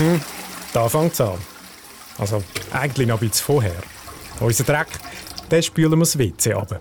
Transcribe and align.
Mhm, 0.00 0.18
da 0.72 0.88
fängt 0.88 1.12
es 1.12 1.20
an. 1.20 1.38
Also 2.18 2.42
eigentlich 2.72 3.06
noch 3.06 3.20
ein 3.20 3.28
bisschen 3.28 3.44
vorher. 3.44 3.82
Unser 4.40 4.64
Dreck, 4.64 4.88
den 5.50 5.62
spülen 5.62 5.90
wir 5.90 5.98
das 5.98 6.18
WC 6.18 6.54
ab. 6.54 6.80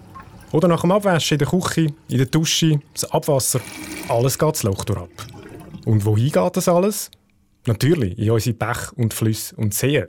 Oder 0.54 0.70
nach 0.70 0.82
dem 0.82 0.92
Abwaschen 0.94 1.36
in 1.36 1.40
der 1.40 1.48
Küche, 1.50 1.94
in 2.08 2.18
der 2.18 2.28
Dusche, 2.28 2.80
das 2.94 3.12
Abwasser, 3.12 3.60
alles 4.08 4.40
geht 4.40 4.54
das 4.54 4.64
Loch 4.64 4.86
durch 4.86 5.02
ab. 5.02 5.10
Und 5.86 6.06
wohin 6.06 6.32
geht 6.32 6.56
das 6.56 6.70
alles? 6.70 7.12
Natürlich 7.68 8.18
in 8.18 8.32
unsere 8.32 8.56
Bäche 8.56 8.96
und 8.96 9.14
Flüsse 9.14 9.54
und 9.58 9.74
Seen. 9.74 10.08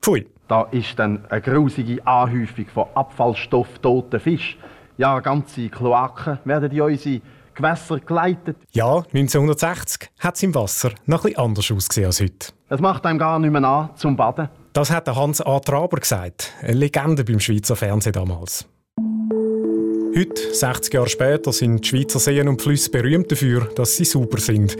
Pfui. 0.00 0.26
Da 0.48 0.62
ist 0.70 0.98
dann 0.98 1.26
eine 1.26 1.42
grusige 1.42 2.04
Anhäufung 2.06 2.66
von 2.72 2.86
Abfallstoff, 2.94 3.68
toten 3.82 4.18
Fisch. 4.18 4.56
Ja, 4.96 5.20
ganze 5.20 5.68
Kloaken 5.68 6.38
werden 6.46 6.70
in 6.70 6.80
unsere 6.80 7.20
Gewässer 7.60 8.00
geleitet. 8.00 8.56
Ja, 8.72 8.96
1960 9.12 10.10
hat 10.18 10.36
es 10.36 10.42
im 10.42 10.54
Wasser 10.54 10.92
noch 11.06 11.24
etwas 11.24 11.44
anders 11.44 11.70
ausgesehen 11.70 12.06
als 12.06 12.20
heute. 12.20 12.52
Es 12.68 12.80
macht 12.80 13.04
einem 13.04 13.18
gar 13.18 13.38
nicht 13.38 13.50
mehr 13.50 13.64
an 13.64 13.90
zum 13.96 14.16
Baden. 14.16 14.48
Das 14.72 14.90
hat 14.90 15.08
Hans 15.08 15.40
A. 15.40 15.58
Traber 15.60 15.98
gesagt, 15.98 16.52
eine 16.62 16.72
Legende 16.74 17.24
beim 17.24 17.40
Schweizer 17.40 17.76
Fernsehen 17.76 18.12
damals. 18.12 18.66
Heute, 20.16 20.54
60 20.54 20.94
Jahre 20.94 21.08
später, 21.08 21.52
sind 21.52 21.84
die 21.84 21.88
Schweizer 21.88 22.18
Seen 22.18 22.48
und 22.48 22.62
Flüsse 22.62 22.90
berühmt 22.90 23.30
dafür, 23.30 23.68
dass 23.76 23.96
sie 23.96 24.04
sauber 24.04 24.38
sind, 24.38 24.76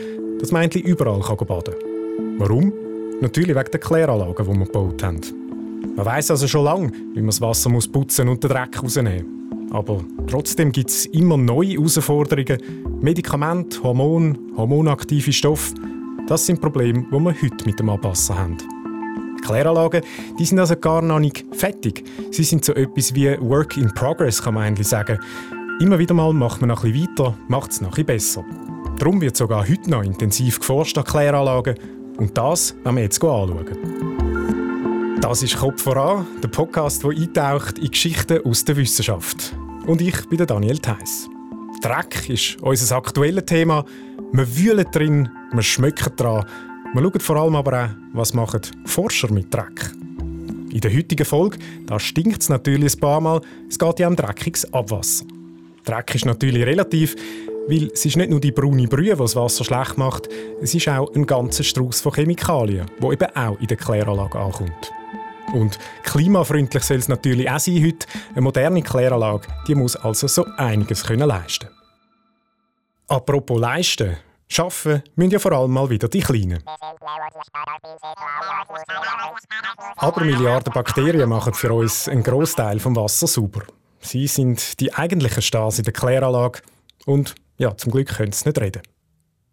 man 0.51 0.63
endlich 0.63 0.83
überall 0.83 1.21
kann 1.21 1.37
baden. 1.37 1.75
Warum? 2.37 2.73
Natürlich 3.21 3.55
wegen 3.55 3.71
der 3.71 3.79
Kläranlagen, 3.79 4.45
die 4.45 4.59
wir 4.59 4.65
gebaut 4.65 5.03
haben. 5.03 5.21
Man 5.95 6.05
weiß 6.05 6.31
also 6.31 6.47
schon 6.47 6.65
lange, 6.65 6.91
wie 7.13 7.19
man 7.19 7.27
das 7.27 7.41
Wasser 7.41 7.69
muss 7.69 7.87
putzen 7.87 8.27
und 8.27 8.43
den 8.43 8.49
Dreck 8.49 8.81
rausnehmen 8.81 9.25
muss. 9.25 9.40
Aber 9.71 10.03
trotzdem 10.27 10.71
gibt 10.71 10.89
es 10.89 11.05
immer 11.07 11.37
neue 11.37 11.69
Herausforderungen. 11.69 12.57
Medikamente, 13.01 13.81
Hormone, 13.83 14.37
hormonaktive 14.57 15.31
Stoffe. 15.31 15.73
Das 16.27 16.45
sind 16.45 16.61
Probleme, 16.61 17.05
die 17.11 17.19
wir 17.19 17.33
heute 17.41 17.65
mit 17.65 17.79
dem 17.79 17.89
Abwasser 17.89 18.37
haben. 18.37 18.57
Kläranlagen 19.41 20.01
die 20.37 20.45
sind 20.45 20.59
also 20.59 20.75
gar 20.75 21.01
noch 21.01 21.19
nicht 21.19 21.45
fertig. 21.51 22.03
Sie 22.31 22.43
sind 22.43 22.63
so 22.63 22.73
etwas 22.73 23.15
wie 23.15 23.37
Work 23.39 23.77
in 23.77 23.91
Progress, 23.93 24.41
kann 24.41 24.53
man 24.53 24.63
eigentlich 24.63 24.87
sagen. 24.87 25.19
Immer 25.79 25.97
wieder 25.97 26.13
mal 26.13 26.31
macht 26.31 26.61
man 26.61 26.67
noch 26.67 26.83
ein 26.83 26.93
weiter, 26.93 27.35
macht 27.47 27.71
es 27.71 27.81
noch 27.81 27.97
ein 27.97 28.05
besser. 28.05 28.45
Darum 28.99 29.19
wird 29.19 29.35
sogar 29.35 29.67
heute 29.67 29.89
noch 29.89 30.03
intensiv 30.03 30.59
geforscht 30.59 30.97
an 30.97 31.05
Kläranlagen. 31.05 31.75
Und 32.17 32.37
das 32.37 32.75
werden 32.83 32.97
wir 32.97 33.03
jetzt 33.03 33.23
anschauen. 33.23 33.65
Das 35.21 35.41
ist 35.43 35.57
Kopf 35.57 35.81
voran, 35.81 36.27
der 36.43 36.49
Podcast, 36.49 37.03
der 37.03 37.11
eintaucht 37.11 37.79
in 37.79 37.89
Geschichten 37.89 38.45
aus 38.45 38.63
der 38.63 38.77
Wissenschaft. 38.77 39.55
Und 39.87 39.99
ich 39.99 40.29
bin 40.29 40.45
Daniel 40.45 40.77
Theiss. 40.77 41.27
Dreck 41.81 42.29
ist 42.29 42.61
unser 42.61 42.97
aktuelles 42.97 43.45
Thema. 43.45 43.83
Wir 44.31 44.55
wühlen 44.55 44.85
drin, 44.91 45.29
wir 45.51 45.63
schmecken 45.63 46.15
dran. 46.15 46.45
Wir 46.93 47.01
schauen 47.01 47.19
vor 47.19 47.35
allem 47.37 47.55
aber 47.55 47.85
auch, 47.85 47.89
was 48.13 48.33
machen 48.33 48.61
Forscher 48.85 49.31
mit 49.31 49.51
Dreck. 49.51 49.91
In 50.71 50.81
der 50.81 50.95
heutigen 50.95 51.25
Folge 51.25 51.57
stinkt 51.97 52.43
es 52.43 52.49
natürlich 52.49 52.93
ein 52.93 52.99
paar 52.99 53.21
Mal. 53.21 53.41
Es 53.67 53.79
geht 53.79 53.99
ja 53.99 54.07
um 54.07 54.15
dreckiges 54.15 54.71
Abwasser. 54.71 55.25
Dreck 55.83 56.13
ist 56.13 56.25
natürlich 56.25 56.63
relativ, 56.63 57.15
weil 57.67 57.89
es 57.91 58.05
ist 58.05 58.17
nicht 58.17 58.29
nur 58.29 58.39
die 58.39 58.51
braune 58.51 58.87
Brühe, 58.87 59.13
die 59.13 59.19
das 59.19 59.35
Wasser 59.35 59.63
schlecht 59.63 59.97
macht, 59.97 60.29
es 60.61 60.75
ist 60.75 60.87
auch 60.89 61.11
ein 61.15 61.25
ganzer 61.25 61.63
Strauß 61.63 62.01
von 62.01 62.13
Chemikalien, 62.13 62.85
wo 62.99 63.11
eben 63.11 63.35
auch 63.35 63.59
in 63.59 63.67
der 63.67 63.77
Kläranlage 63.77 64.37
ankommt. 64.37 64.91
Und 65.53 65.79
klimafreundlich 66.03 66.83
soll 66.83 66.97
es 66.97 67.07
natürlich 67.07 67.49
auch 67.49 67.59
sein 67.59 67.83
heute. 67.83 68.07
Eine 68.31 68.41
moderne 68.41 68.81
Kläranlage 68.81 69.47
die 69.67 69.75
muss 69.75 69.95
also 69.95 70.27
so 70.27 70.45
einiges 70.57 71.03
können 71.03 71.27
leisten 71.27 71.67
Apropos 73.07 73.59
leisten. 73.59 74.17
Schaffen 74.47 75.01
müssen 75.15 75.31
ja 75.31 75.39
vor 75.39 75.53
allem 75.53 75.71
mal 75.71 75.89
wieder 75.89 76.07
die 76.07 76.19
Kleinen. 76.19 76.61
Aber 79.95 80.23
Milliarden 80.23 80.73
Bakterien 80.73 81.29
machen 81.29 81.53
für 81.53 81.73
uns 81.73 82.09
einen 82.09 82.23
Großteil 82.23 82.79
vom 82.79 82.95
Wasser 82.95 83.27
sauber. 83.27 83.63
Sie 84.01 84.27
sind 84.27 84.79
die 84.79 84.93
eigentlichen 84.93 85.41
Stars 85.41 85.77
in 85.77 85.85
der 85.85 85.93
Kläranlage 85.93 86.61
und 87.05 87.35
ja, 87.57 87.75
zum 87.77 87.91
Glück 87.91 88.07
können 88.09 88.31
sie 88.31 88.49
nicht 88.49 88.59
reden. 88.59 88.81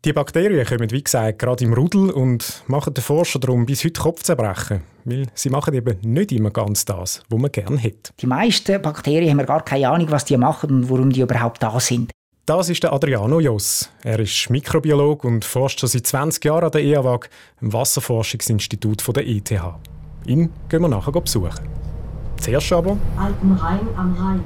Die 0.04 0.12
Bakterien 0.12 0.64
kommen, 0.64 0.92
wie 0.92 1.02
gesagt, 1.02 1.40
gerade 1.40 1.64
im 1.64 1.72
Rudel 1.72 2.10
und 2.10 2.62
machen 2.68 2.94
den 2.94 3.02
Forscher 3.02 3.40
darum 3.40 3.66
bis 3.66 3.82
heute 3.84 4.00
Kopf 4.00 4.22
zerbrechen, 4.22 4.82
weil 5.04 5.26
sie 5.34 5.50
machen 5.50 5.74
eben 5.74 5.98
nicht 6.02 6.30
immer 6.30 6.52
ganz 6.52 6.84
das, 6.84 7.24
was 7.28 7.40
man 7.40 7.50
gerne 7.50 7.78
hätte. 7.78 8.12
Die 8.20 8.28
meisten 8.28 8.80
Bakterien 8.80 9.30
haben 9.30 9.38
wir 9.38 9.44
gar 9.44 9.64
keine 9.64 9.88
Ahnung, 9.88 10.08
was 10.12 10.24
die 10.24 10.36
machen 10.36 10.70
und 10.70 10.88
warum 10.88 11.10
die 11.10 11.22
überhaupt 11.22 11.60
da 11.60 11.80
sind. 11.80 12.12
Das 12.46 12.68
ist 12.68 12.84
der 12.84 12.92
Adriano 12.92 13.40
Joss. 13.40 13.90
Er 14.04 14.20
ist 14.20 14.48
Mikrobiologe 14.50 15.26
und 15.26 15.44
forscht 15.44 15.80
schon 15.80 15.88
seit 15.88 16.06
20 16.06 16.44
Jahren 16.44 16.66
an 16.66 16.70
der 16.70 16.82
EAWAG, 16.84 17.28
dem 17.60 17.72
Wasserforschungsinstitut 17.72 19.04
der 19.16 19.26
ETH. 19.26 19.50
Ihn 20.26 20.50
gehen 20.68 20.80
wir 20.80 20.88
nachher 20.88 21.10
besuchen. 21.10 21.68
Zuerst 22.40 22.72
aber... 22.72 22.96
Altenrhein 23.16 23.80
am 23.96 24.14
Rhein. 24.14 24.44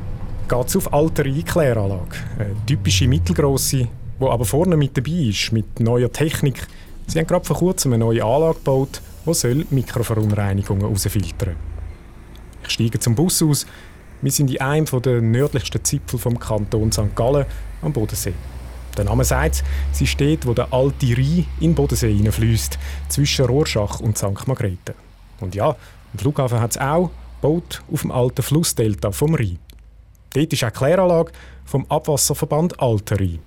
Geht 0.48 0.66
es 0.66 0.76
auf 0.76 0.92
Alterei 0.94 1.42
Kläranlage. 1.42 2.16
Eine 2.38 2.56
typische 2.66 3.06
mittelgrosse, 3.06 3.88
die 4.22 4.32
aber 4.32 4.44
vorne 4.44 4.76
mit 4.76 4.96
dabei 4.96 5.28
ist, 5.28 5.52
mit 5.52 5.80
neuer 5.80 6.12
Technik. 6.12 6.66
Sie 7.06 7.18
haben 7.18 7.26
gerade 7.26 7.44
vor 7.44 7.56
kurzem 7.56 7.92
eine 7.92 8.04
neue 8.04 8.24
Anlage 8.24 8.58
gebaut, 8.58 9.02
die 9.26 9.66
Mikroverunreinigungen 9.70 10.82
herausfiltern 10.82 11.56
Ich 12.64 12.70
steige 12.70 12.98
zum 12.98 13.14
Bus 13.14 13.42
aus. 13.42 13.66
Wir 14.20 14.30
sind 14.30 14.50
in 14.50 14.60
einem 14.60 14.86
der 14.86 15.20
nördlichsten 15.20 15.84
Zipfel 15.84 16.18
vom 16.18 16.38
Kanton 16.38 16.92
St. 16.92 17.14
Gallen 17.16 17.46
am 17.82 17.92
Bodensee. 17.92 18.34
Der 18.96 19.04
Name 19.04 19.24
sagt, 19.24 19.64
sie 19.90 20.06
steht, 20.06 20.46
wo 20.46 20.54
der 20.54 20.72
alte 20.72 21.06
Rhein 21.06 21.46
in 21.58 21.70
den 21.70 21.74
Bodensee 21.74 22.14
hineinfließt, 22.14 22.78
zwischen 23.08 23.46
Rorschach 23.46 24.00
und 24.00 24.18
St. 24.18 24.46
Margrethe. 24.46 24.94
Und 25.40 25.54
ja, 25.54 25.70
am 25.70 26.18
Flughafen 26.18 26.60
hat 26.60 26.72
es 26.72 26.78
auch 26.78 27.10
Boot 27.40 27.82
auf 27.92 28.02
dem 28.02 28.12
alten 28.12 28.42
Flussdelta 28.42 29.10
vom 29.10 29.34
Rhein. 29.34 29.58
Dort 30.34 30.52
ist 30.52 30.62
auch 30.62 30.72
Kläranlage 30.72 31.32
vom 31.64 31.86
Abwasserverband 31.88 32.80
Alter 32.80 33.18
Rhein. 33.18 33.40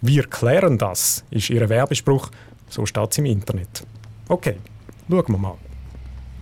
Wir 0.00 0.24
klären 0.24 0.78
das, 0.78 1.24
ist 1.30 1.50
ihr 1.50 1.68
Werbespruch, 1.68 2.30
so 2.68 2.86
steht 2.86 3.12
es 3.12 3.18
im 3.18 3.26
Internet. 3.26 3.84
Okay, 4.28 4.56
schauen 5.08 5.24
wir 5.28 5.38
mal. 5.38 5.54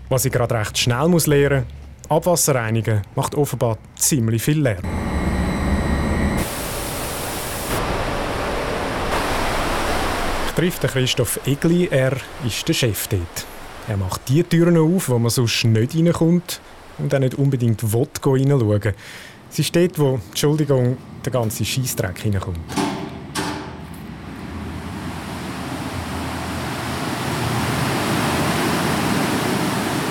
Was 0.08 0.24
ich 0.24 0.32
gerade 0.32 0.54
recht 0.54 0.76
schnell 0.78 1.08
muss 1.08 1.26
lernen, 1.26 1.64
Abwasser 2.08 2.54
reinigen 2.54 3.02
macht 3.14 3.34
offenbar 3.34 3.78
ziemlich 3.96 4.42
viel 4.42 4.60
Lärm. 4.60 4.84
trifft 10.54 10.82
Christoph 10.82 11.40
Egli. 11.46 11.88
Er 11.90 12.16
ist 12.46 12.66
der 12.68 12.74
Chef 12.74 13.08
dort. 13.08 13.46
Er 13.88 13.96
macht 13.96 14.28
die 14.28 14.42
Türen 14.44 14.76
auf, 14.76 15.08
wo 15.08 15.18
man 15.18 15.30
sonst 15.30 15.64
nicht 15.64 15.96
reinkommt 15.96 16.60
und 16.98 17.14
auch 17.14 17.18
nicht 17.18 17.34
unbedingt 17.34 17.92
will 17.92 18.06
reinschauen. 18.24 18.94
Ist 19.56 19.76
dort, 19.76 19.98
wo, 19.98 20.20
Entschuldigung, 20.28 20.96
der 21.24 21.32
ganze 21.32 21.64
Scheissdreck 21.64 22.20
hineinkommt. 22.20 22.58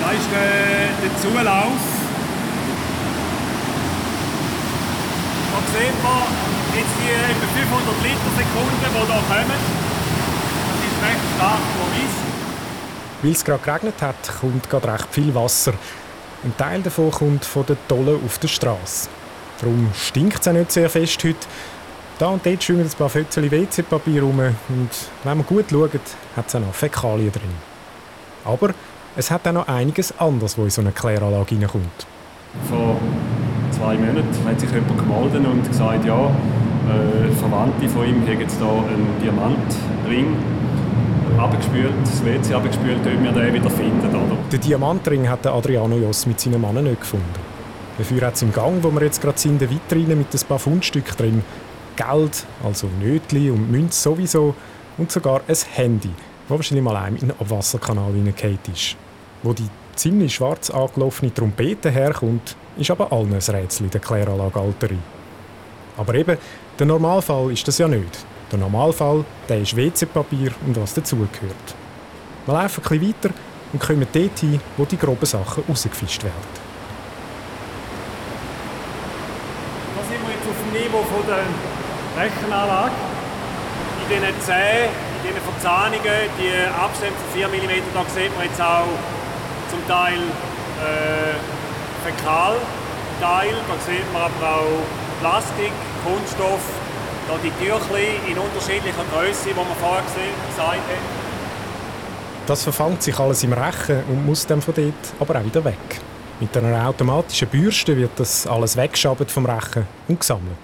Da 0.02 0.10
ist 0.12 0.28
der, 0.30 0.88
der 1.02 1.03
Zulauf. 1.20 1.82
Da 5.52 5.58
sieht 5.72 6.02
man 6.02 6.22
jetzt 6.74 6.94
die 7.00 7.10
etwa 7.10 7.46
500 7.46 8.02
Liter 8.02 8.30
Sekunden, 8.36 8.76
die 8.80 8.88
hier 8.90 9.06
kommen 9.28 9.84
recht 11.04 11.20
stark 11.36 11.58
Weil 13.22 13.32
es 13.32 13.44
gerade 13.44 13.62
geregnet 13.62 14.02
hat, 14.02 14.40
kommt 14.40 14.70
gerade 14.70 14.92
recht 14.92 15.08
viel 15.10 15.34
Wasser. 15.34 15.74
Ein 16.42 16.56
Teil 16.56 16.82
davon 16.82 17.10
kommt 17.10 17.44
von 17.44 17.66
den 17.66 17.76
Tollen 17.88 18.20
auf 18.24 18.38
der 18.38 18.48
Straße. 18.48 19.08
Darum 19.60 19.90
stinkt 19.94 20.40
es 20.40 20.48
auch 20.48 20.52
nicht 20.52 20.72
sehr 20.72 20.90
fest 20.90 21.22
heute. 21.24 21.46
Da 22.18 22.28
und 22.28 22.44
dort 22.46 22.62
schwimmen 22.62 22.84
ein 22.84 22.90
paar 22.90 23.08
Fötzchen 23.08 23.50
WC-Papier 23.50 24.22
rum 24.22 24.38
und 24.38 24.90
wenn 25.24 25.36
man 25.38 25.46
gut 25.46 25.66
schaut, 25.70 25.90
hat 26.36 26.46
es 26.46 26.54
auch 26.54 26.60
noch 26.60 26.74
Fäkalien 26.74 27.32
drin. 27.32 27.54
Aber 28.44 28.70
es 29.16 29.30
hat 29.30 29.46
auch 29.46 29.52
noch 29.52 29.68
einiges 29.68 30.18
anderes, 30.18 30.58
was 30.58 30.64
in 30.64 30.70
so 30.70 30.80
eine 30.80 30.92
Kläranlage 30.92 31.54
reinkommt. 31.54 32.06
Vor 32.68 32.96
zwei 33.70 33.96
Monaten 33.96 34.28
hat 34.46 34.60
sich 34.60 34.70
jemand 34.70 34.98
gemeldet 34.98 35.46
und 35.46 35.68
gesagt, 35.68 36.04
ja, 36.04 36.26
äh, 36.26 37.32
Verwandte 37.32 37.88
von 37.88 38.06
ihm 38.06 38.26
haben 38.26 38.40
jetzt 38.40 38.58
hier 38.58 38.66
einen 38.66 39.06
Diamantring 39.22 40.36
abgespült, 41.38 41.92
das 42.02 42.24
WC 42.24 42.54
abgespült, 42.54 42.98
ob 42.98 43.22
wir 43.22 43.32
den 43.32 43.54
wieder 43.54 43.70
finden. 43.70 44.08
Oder? 44.08 44.36
Den 44.52 44.60
Diamantring 44.60 45.28
hat 45.28 45.46
Adriano 45.46 45.96
Joss 45.96 46.26
mit 46.26 46.38
seinen 46.38 46.60
Mann 46.60 46.82
nicht 46.82 47.00
gefunden. 47.00 47.26
Dafür 47.98 48.26
hat 48.26 48.34
es 48.34 48.42
im 48.42 48.52
Gang, 48.52 48.82
wo 48.82 48.90
wir 48.90 49.02
jetzt 49.02 49.20
gerade 49.20 49.38
sind, 49.38 49.62
eine 49.62 49.70
Vitrine 49.70 50.16
mit 50.16 50.34
ein 50.34 50.40
paar 50.48 50.58
Fundstücken 50.58 51.16
drin. 51.16 51.44
Geld, 51.96 52.44
also 52.64 52.88
Nötli 53.00 53.50
und 53.50 53.70
Münze 53.70 54.00
sowieso 54.00 54.54
und 54.98 55.12
sogar 55.12 55.42
ein 55.46 55.56
Handy, 55.74 56.10
das 56.48 56.56
wahrscheinlich 56.56 56.84
mal 56.84 56.96
einem 56.96 57.16
in 57.16 57.28
den 57.28 57.40
Abwasserkanal 57.40 58.12
hineingefallen 58.12 58.58
ist. 58.72 58.96
Wo 59.44 59.52
die 59.52 59.68
ziemlich 59.94 60.34
schwarz 60.34 60.70
angelaufene 60.70 61.32
Trompete 61.32 61.90
herkommt, 61.90 62.56
ist 62.78 62.90
aber 62.90 63.12
allen 63.12 63.34
ein 63.34 63.40
Rätsel 63.40 63.84
in 63.84 63.90
der 63.90 64.00
Kläranlage 64.00 64.58
Alterei. 64.58 64.96
Aber 65.98 66.14
eben, 66.14 66.38
der 66.78 66.86
Normalfall 66.86 67.52
ist 67.52 67.68
das 67.68 67.76
ja 67.76 67.86
nicht. 67.86 68.24
Der 68.50 68.58
Normalfall 68.58 69.22
der 69.46 69.60
ist 69.60 69.76
WC-Papier 69.76 70.50
und 70.66 70.80
was 70.80 70.94
dazugehört. 70.94 71.74
Wir 72.46 72.54
laufen 72.54 72.82
bisschen 72.82 73.06
weiter 73.06 73.34
und 73.74 73.82
kommen 73.82 74.06
dort 74.10 74.38
hin, 74.38 74.60
wo 74.78 74.86
die 74.86 74.96
groben 74.96 75.26
Sachen 75.26 75.62
rausgefischt 75.68 76.24
werden. 76.24 76.34
Da 79.94 80.02
sind 80.04 80.20
wir 80.26 80.34
jetzt 80.34 80.48
auf 80.48 80.56
dem 80.56 80.72
Niveau 80.72 81.04
der 81.28 82.22
Rechenanlage. 82.22 82.94
In 84.08 84.08
diesen 84.08 84.40
Zähnen, 84.40 84.88
in 85.20 85.28
diesen 85.28 85.42
Verzahnungen, 85.42 86.30
die 86.40 86.80
Abstände 86.80 87.14
von 87.14 87.40
4 87.40 87.48
mm, 87.48 87.82
da 87.92 88.04
sieht 88.08 88.34
man 88.36 88.46
jetzt 88.46 88.60
auch 88.60 88.88
zum 89.74 89.88
Teil 89.88 90.18
äh, 90.18 91.34
Fäkalteil, 92.04 92.60
da 93.20 93.74
sieht 93.84 94.12
man 94.12 94.22
aber 94.22 94.56
auch 94.56 95.20
Plastik, 95.20 95.72
Kunststoff, 96.04 96.60
da 97.28 97.34
die 97.42 97.50
Tüchli 97.50 98.30
in 98.30 98.38
unterschiedlicher 98.38 99.04
Größe, 99.12 99.48
die 99.48 99.54
man 99.54 99.66
vorher 99.80 100.02
gesehen, 100.02 100.34
gesagt 100.48 100.74
haben. 100.74 101.24
Das 102.46 102.62
verfangt 102.62 103.02
sich 103.02 103.18
alles 103.18 103.42
im 103.42 103.52
Rechen 103.54 104.02
und 104.08 104.26
muss 104.26 104.46
dann 104.46 104.60
von 104.60 104.74
dort 104.74 104.94
aber 105.18 105.40
auch 105.40 105.44
wieder 105.44 105.64
weg. 105.64 106.00
Mit 106.40 106.56
einer 106.56 106.86
automatischen 106.86 107.48
Bürste 107.48 107.96
wird 107.96 108.10
das 108.16 108.46
alles 108.46 108.76
weggeschabt 108.76 109.30
vom 109.30 109.46
Rechen 109.46 109.86
und 110.08 110.20
gesammelt. 110.20 110.58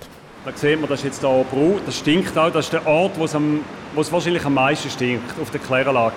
Da 0.44 0.52
sieht 0.54 0.78
man, 0.78 0.88
das 0.88 1.00
ist 1.00 1.04
jetzt 1.06 1.20
hier 1.20 1.44
braun, 1.50 1.80
das 1.84 1.98
stinkt 1.98 2.36
auch, 2.36 2.50
das 2.50 2.66
ist 2.66 2.72
der 2.72 2.86
Ort, 2.86 3.18
wo 3.18 3.24
es, 3.24 3.34
am, 3.34 3.60
wo 3.94 4.02
es 4.02 4.12
wahrscheinlich 4.12 4.44
am 4.44 4.54
meisten 4.54 4.90
stinkt, 4.90 5.40
auf 5.40 5.50
der 5.50 5.60
Kläranlage. 5.60 6.14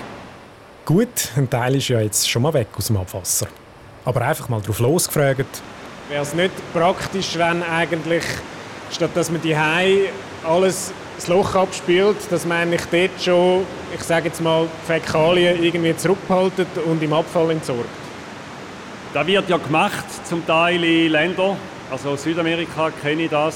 Gut, 0.85 1.29
ein 1.37 1.49
Teil 1.49 1.75
ist 1.75 1.87
ja 1.87 2.01
jetzt 2.01 2.29
schon 2.29 2.41
mal 2.41 2.53
weg 2.53 2.67
aus 2.77 2.87
dem 2.87 2.97
Abwasser. 2.97 3.47
Aber 4.03 4.21
einfach 4.21 4.49
mal 4.49 4.61
drauf 4.61 4.79
losgefragt. 4.79 5.61
Wäre 6.09 6.23
es 6.23 6.33
nicht 6.33 6.51
praktisch, 6.73 7.37
wenn 7.37 7.63
eigentlich, 7.63 8.25
statt 8.91 9.11
dass 9.15 9.31
man 9.31 9.41
die 9.41 9.55
alles 10.45 10.91
das 11.15 11.29
Loch 11.29 11.55
abspült, 11.55 12.17
dass 12.29 12.45
man 12.45 12.57
eigentlich 12.57 12.81
dort 12.91 13.23
schon, 13.23 13.65
ich 13.95 14.03
sage 14.03 14.27
jetzt 14.27 14.41
mal, 14.41 14.67
Fäkalien 14.85 15.63
irgendwie 15.63 15.95
zurückhaltet 15.95 16.67
und 16.85 17.01
im 17.01 17.13
Abfall 17.13 17.51
entsorgt? 17.51 17.87
Das 19.13 19.25
wird 19.25 19.47
ja 19.47 19.55
gemacht, 19.55 20.05
zum 20.27 20.45
Teil 20.45 20.83
in 20.83 21.13
Ländern, 21.13 21.55
also 21.89 22.17
Südamerika 22.17 22.91
kenne 23.01 23.23
ich 23.23 23.29
das 23.29 23.55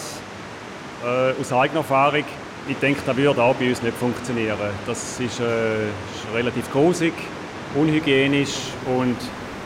äh, 1.04 1.42
aus 1.42 1.52
eigener 1.52 1.80
Erfahrung. 1.80 2.24
Ich 2.70 2.78
denke, 2.78 3.02
das 3.06 3.16
würde 3.16 3.42
auch 3.42 3.56
bei 3.56 3.70
uns 3.70 3.82
nicht 3.82 3.96
funktionieren. 3.96 4.58
Das 4.86 5.20
ist, 5.20 5.40
äh, 5.40 5.86
ist 5.86 6.34
relativ 6.34 6.70
großig, 6.72 7.14
unhygienisch 7.76 8.58
und 8.86 9.16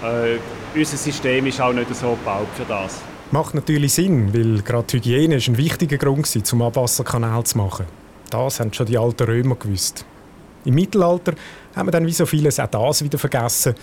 äh, 0.03 0.37
unser 0.77 0.97
System 0.97 1.47
ist 1.47 1.59
auch 1.59 1.73
nicht 1.73 1.93
so 1.95 2.11
gebaut 2.11 2.47
für 2.55 2.65
das. 2.65 3.01
Macht 3.31 3.55
natürlich 3.55 3.93
Sinn, 3.93 4.33
weil 4.33 4.61
gerade 4.61 4.93
Hygiene 4.93 5.35
ist 5.37 5.47
ein 5.47 5.57
wichtiger 5.57 5.97
Grund 5.97 6.35
war, 6.35 6.53
um 6.53 6.61
Abwasserkanal 6.61 7.43
zu 7.43 7.57
machen. 7.57 7.85
Das 8.29 8.59
haben 8.59 8.71
schon 8.71 8.85
die 8.85 8.97
alten 8.97 9.23
Römer 9.23 9.55
gewusst. 9.55 10.05
Im 10.65 10.75
Mittelalter 10.75 11.33
haben 11.75 11.87
wir 11.87 11.91
dann 11.91 12.05
wie 12.05 12.11
so 12.11 12.25
vieles 12.25 12.59
auch 12.59 12.67
das 12.67 13.03
wieder 13.03 13.17
vergessen 13.17 13.73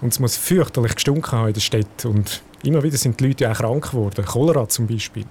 und 0.00 0.12
es 0.12 0.20
muss 0.20 0.36
fürchterlich 0.36 0.94
gestunken 0.94 1.32
haben 1.32 1.48
in 1.48 1.54
der 1.54 1.60
Stadt 1.60 2.04
und 2.04 2.42
immer 2.62 2.82
wieder 2.82 2.96
sind 2.96 3.18
die 3.18 3.26
Leute 3.26 3.50
auch 3.50 3.56
krank 3.56 3.90
geworden, 3.90 4.24
Cholera 4.24 4.68
zum 4.68 4.86
Beispiel. 4.86 5.24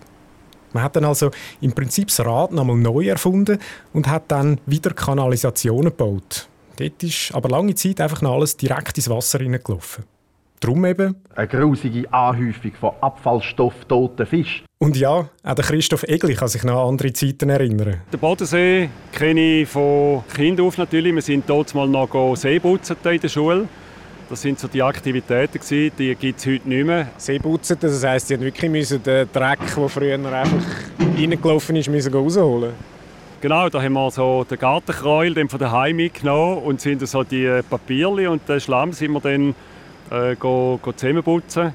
Man 0.74 0.84
hat 0.84 0.96
dann 0.96 1.06
also 1.06 1.32
im 1.62 1.72
Prinzip 1.74 2.08
das 2.08 2.20
Rad 2.26 2.52
nochmal 2.52 2.78
neu 2.78 3.08
erfunden 3.08 3.60
und 3.94 4.08
hat 4.08 4.24
dann 4.28 4.60
wieder 4.66 4.92
Kanalisationen 4.92 5.92
gebaut. 5.92 6.48
Dort 6.78 7.04
ist 7.04 7.34
aber 7.34 7.50
lange 7.50 7.76
Zeit 7.76 8.02
einfach 8.02 8.22
noch 8.22 8.34
alles 8.34 8.58
direkt 8.58 8.98
ins 8.98 9.10
Wasser 9.10 9.40
hineingelaufen. 9.40 10.04
Drum 10.60 10.86
eben. 10.86 11.16
Eine 11.36 11.48
grusige 11.48 12.12
Anhäufung 12.12 12.72
von 12.80 12.92
Abfallstoff, 13.02 13.86
toten 13.88 14.26
Fisch. 14.26 14.64
Und 14.80 14.98
ja, 14.98 15.30
auch 15.44 15.56
der 15.56 15.66
Christoph 15.66 16.04
Egli 16.04 16.34
kann 16.34 16.48
sich 16.48 16.64
noch 16.64 16.84
an 16.84 16.90
andere 16.90 17.14
Zeiten 17.14 17.50
erinnern. 17.50 18.02
Den 18.12 18.20
Bodensee 18.20 18.90
kenne 19.12 19.62
ich 19.62 19.70
von 19.70 20.24
Kind 20.34 20.60
auf 20.60 20.78
natürlich. 20.78 21.14
Wir 21.14 21.22
sind 21.22 21.48
dort 21.48 21.74
mal 21.76 21.88
noch 21.88 22.36
Seeputzen 22.36 22.98
in 23.04 23.20
der 23.20 23.30
Schule. 23.30 23.68
Das 24.30 24.42
sind 24.42 24.60
so 24.60 24.68
die 24.68 24.84
Aktivitäten, 24.84 25.92
die 25.98 26.16
gibt 26.16 26.40
es 26.40 26.46
heute 26.46 26.68
nicht 26.68 26.86
mehr. 26.86 27.08
Seeputzen, 27.18 27.78
das 27.80 28.04
heisst, 28.04 28.28
sie 28.28 28.40
wirklich 28.40 28.70
müssen 28.70 29.02
den 29.02 29.32
Dreck, 29.32 29.60
der 29.74 29.90
früher 29.90 30.16
einfach 30.16 30.50
reingelaufen 31.18 31.78
ist, 31.78 31.90
müssen 31.90 32.14
rausholen 32.14 32.74
Genau, 33.40 33.70
da 33.70 33.82
haben 33.82 33.94
wir 33.94 34.12
so 34.12 34.44
den 34.44 34.58
Gartenkreul 34.58 35.48
von 35.48 35.60
daheim 35.60 35.96
mitgenommen 35.96 36.58
und 36.64 36.82
sind 36.82 37.08
so 37.08 37.24
die 37.24 37.62
Papierli 37.70 38.28
und 38.28 38.50
den 38.50 38.60
Schlamm 38.60 38.92
sind 38.92 39.12
wir 39.12 39.22
dann 39.22 39.56
äh, 40.10 40.36
go, 40.36 40.78
go 40.82 40.92
zusammenputzen. 40.92 41.72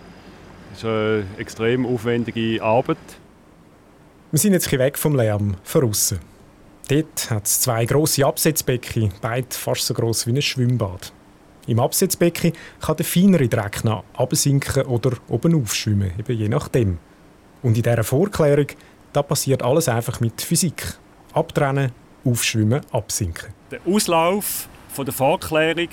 Das 0.71 0.79
ist 0.79 0.85
eine 0.85 1.25
extrem 1.39 1.87
aufwendige 1.87 2.63
Arbeit. 2.63 2.99
Wir 4.31 4.39
sind 4.39 4.53
jetzt 4.53 4.71
weg 4.73 4.99
vom 4.99 5.15
Lärm, 5.15 5.57
von 5.63 5.85
außen. 5.85 6.19
Dort 6.89 7.31
hat 7.31 7.47
es 7.47 7.61
zwei 7.61 7.87
grosse 7.87 8.27
Absetzbecken, 8.27 9.11
beide 9.23 9.47
fast 9.51 9.87
so 9.87 9.95
gross 9.95 10.27
wie 10.27 10.33
ein 10.33 10.43
Schwimmbad. 10.43 11.13
Im 11.67 11.79
Absetzbecken 11.79 12.53
kann 12.81 12.97
der 12.97 13.05
feinere 13.05 13.49
Dreck 13.49 13.85
noch 13.85 14.05
absinken 14.15 14.85
oder 14.85 15.13
oben 15.29 15.61
aufschwimmen, 15.61 16.13
eben 16.19 16.37
je 16.37 16.49
nachdem. 16.49 16.99
Und 17.63 17.77
in 17.77 17.83
dieser 17.83 18.05
Vorklärung 18.05 18.67
da 19.13 19.23
passiert 19.23 19.63
alles 19.63 19.89
einfach 19.89 20.21
mit 20.21 20.41
Physik. 20.41 20.99
Abtrennen, 21.35 21.93
aufschwimmen, 22.25 22.81
absinken. 22.93 23.53
Der 23.71 23.81
Auslauf 23.87 24.69
von 24.89 25.05
der 25.05 25.15
Vorklärung 25.15 25.89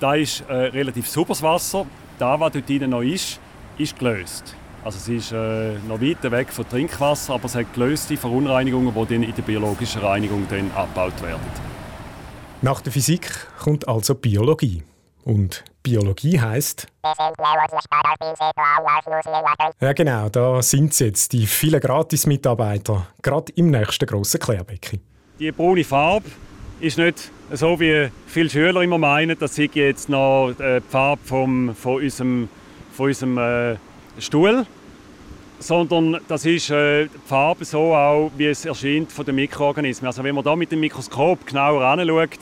da 0.00 0.14
ist 0.14 0.44
äh, 0.48 0.52
relativ 0.52 1.08
sauberes 1.08 1.42
Wasser. 1.42 1.86
Da, 2.18 2.38
was 2.38 2.52
dort 2.52 2.68
noch 2.82 3.02
ist, 3.02 3.40
ist 3.78 3.98
gelöst. 3.98 4.54
Also 4.84 4.98
es 4.98 5.08
ist 5.08 5.32
äh, 5.32 5.74
noch 5.88 6.00
weit 6.00 6.30
weg 6.30 6.52
von 6.52 6.68
Trinkwasser, 6.68 7.34
aber 7.34 7.46
es 7.46 7.54
hat 7.54 7.72
gelöste 7.74 8.16
Verunreinigungen, 8.16 8.94
die 8.94 9.14
dann 9.14 9.22
in 9.22 9.34
der 9.34 9.42
biologischen 9.42 10.00
Reinigung 10.00 10.46
dann 10.48 10.70
abgebaut 10.72 11.20
werden. 11.22 11.40
Nach 12.62 12.80
der 12.80 12.92
Physik 12.92 13.30
kommt 13.58 13.88
also 13.88 14.14
Biologie. 14.14 14.82
Und 15.26 15.64
Biologie 15.82 16.38
heißt. 16.38 16.86
Ja, 19.80 19.92
genau, 19.92 20.28
da 20.28 20.62
sind 20.62 20.94
sie 20.94 21.06
jetzt, 21.06 21.32
die 21.32 21.48
vielen 21.48 21.80
Gratis-Mitarbeiter, 21.80 23.08
gerade 23.22 23.52
im 23.56 23.72
nächsten 23.72 24.06
grossen 24.06 24.38
Klärbecken. 24.38 25.00
Die 25.40 25.50
braune 25.50 25.82
Farbe 25.82 26.26
ist 26.78 26.96
nicht 26.96 27.32
so 27.50 27.80
wie 27.80 28.08
viele 28.28 28.48
Schüler 28.48 28.82
immer 28.82 28.98
meinen, 28.98 29.36
das 29.36 29.56
sei 29.56 29.68
jetzt 29.74 30.08
noch 30.08 30.52
äh, 30.60 30.78
die 30.78 30.88
Farbe 30.88 31.20
vom, 31.24 31.74
von 31.74 31.96
unserem, 32.02 32.48
von 32.92 33.06
unserem 33.06 33.38
äh, 33.38 33.76
Stuhl, 34.20 34.64
sondern 35.58 36.20
das 36.28 36.46
ist 36.46 36.70
äh, 36.70 37.06
die 37.06 37.10
Farbe 37.26 37.64
so 37.64 37.96
auch, 37.96 38.30
wie 38.36 38.46
es 38.46 38.64
erscheint 38.64 39.10
von 39.10 39.24
den 39.26 39.34
Mikroorganismen. 39.34 40.06
Also 40.06 40.22
wenn 40.22 40.36
man 40.36 40.44
da 40.44 40.54
mit 40.54 40.70
dem 40.70 40.78
Mikroskop 40.78 41.48
genauer 41.48 41.82
anschaut, 41.82 42.38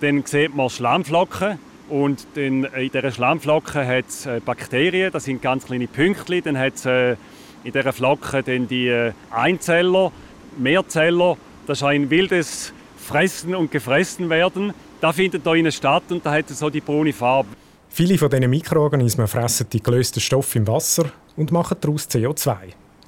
dann 0.00 0.24
sieht 0.26 0.56
man 0.56 0.68
Schlammflocken 0.68 1.69
und 1.90 2.26
dann 2.34 2.64
in 2.64 2.90
dieser 2.90 3.10
Schlammflocke 3.10 3.86
hat 3.86 4.08
es 4.08 4.26
äh, 4.26 4.40
Bakterien, 4.44 5.12
das 5.12 5.24
sind 5.24 5.42
ganz 5.42 5.66
kleine 5.66 5.86
Pünktchen, 5.86 6.42
dann 6.44 6.58
hat 6.58 6.74
es 6.76 6.86
äh, 6.86 7.16
in 7.64 7.72
dieser 7.72 7.92
Flocke 7.92 8.42
dann 8.42 8.68
die 8.68 8.88
äh, 8.88 9.12
Einzeller, 9.30 10.12
Mehrzeller, 10.58 11.36
das 11.66 11.78
ist 11.78 11.84
ein 11.84 12.08
wildes 12.10 12.72
fressen 12.96 13.54
und 13.54 13.70
gefressen 13.70 14.30
werden. 14.30 14.72
Da 15.00 15.12
findet 15.12 15.46
da 15.46 15.54
innen 15.54 15.72
statt 15.72 16.04
und 16.10 16.24
da 16.24 16.32
hat 16.32 16.50
es 16.50 16.58
so 16.58 16.70
die 16.70 16.80
braune 16.80 17.12
Farbe. 17.12 17.48
Viele 17.88 18.18
von 18.18 18.30
diesen 18.30 18.50
Mikroorganismen 18.50 19.26
fressen 19.26 19.66
die 19.72 19.82
gelösten 19.82 20.20
Stoffe 20.20 20.58
im 20.58 20.66
Wasser 20.66 21.10
und 21.36 21.50
machen 21.50 21.76
daraus 21.80 22.08
CO2. 22.08 22.56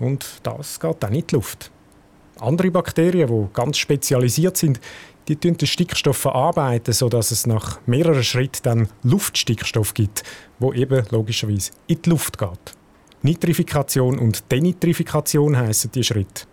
Und 0.00 0.26
das 0.42 0.80
geht 0.80 0.96
dann 1.00 1.14
in 1.14 1.26
die 1.26 1.34
Luft. 1.34 1.70
Andere 2.40 2.70
Bakterien, 2.72 3.28
die 3.28 3.52
ganz 3.52 3.78
spezialisiert 3.78 4.56
sind, 4.56 4.80
die 5.28 5.36
den 5.36 5.58
Stickstoff 5.58 6.16
verarbeiten, 6.16 6.92
sodass 6.92 7.30
es 7.30 7.46
nach 7.46 7.80
mehreren 7.86 8.24
Schritten 8.24 8.62
dann 8.62 8.88
Luftstickstoff 9.02 9.94
gibt, 9.94 10.22
wo 10.58 10.72
eben 10.72 11.04
logischerweise 11.10 11.72
in 11.86 12.02
die 12.02 12.10
Luft 12.10 12.38
geht. 12.38 12.76
Nitrifikation 13.22 14.18
und 14.18 14.50
Denitrifikation 14.50 15.56
heißen 15.56 15.92
die 15.92 16.02
Schritte. 16.02 16.44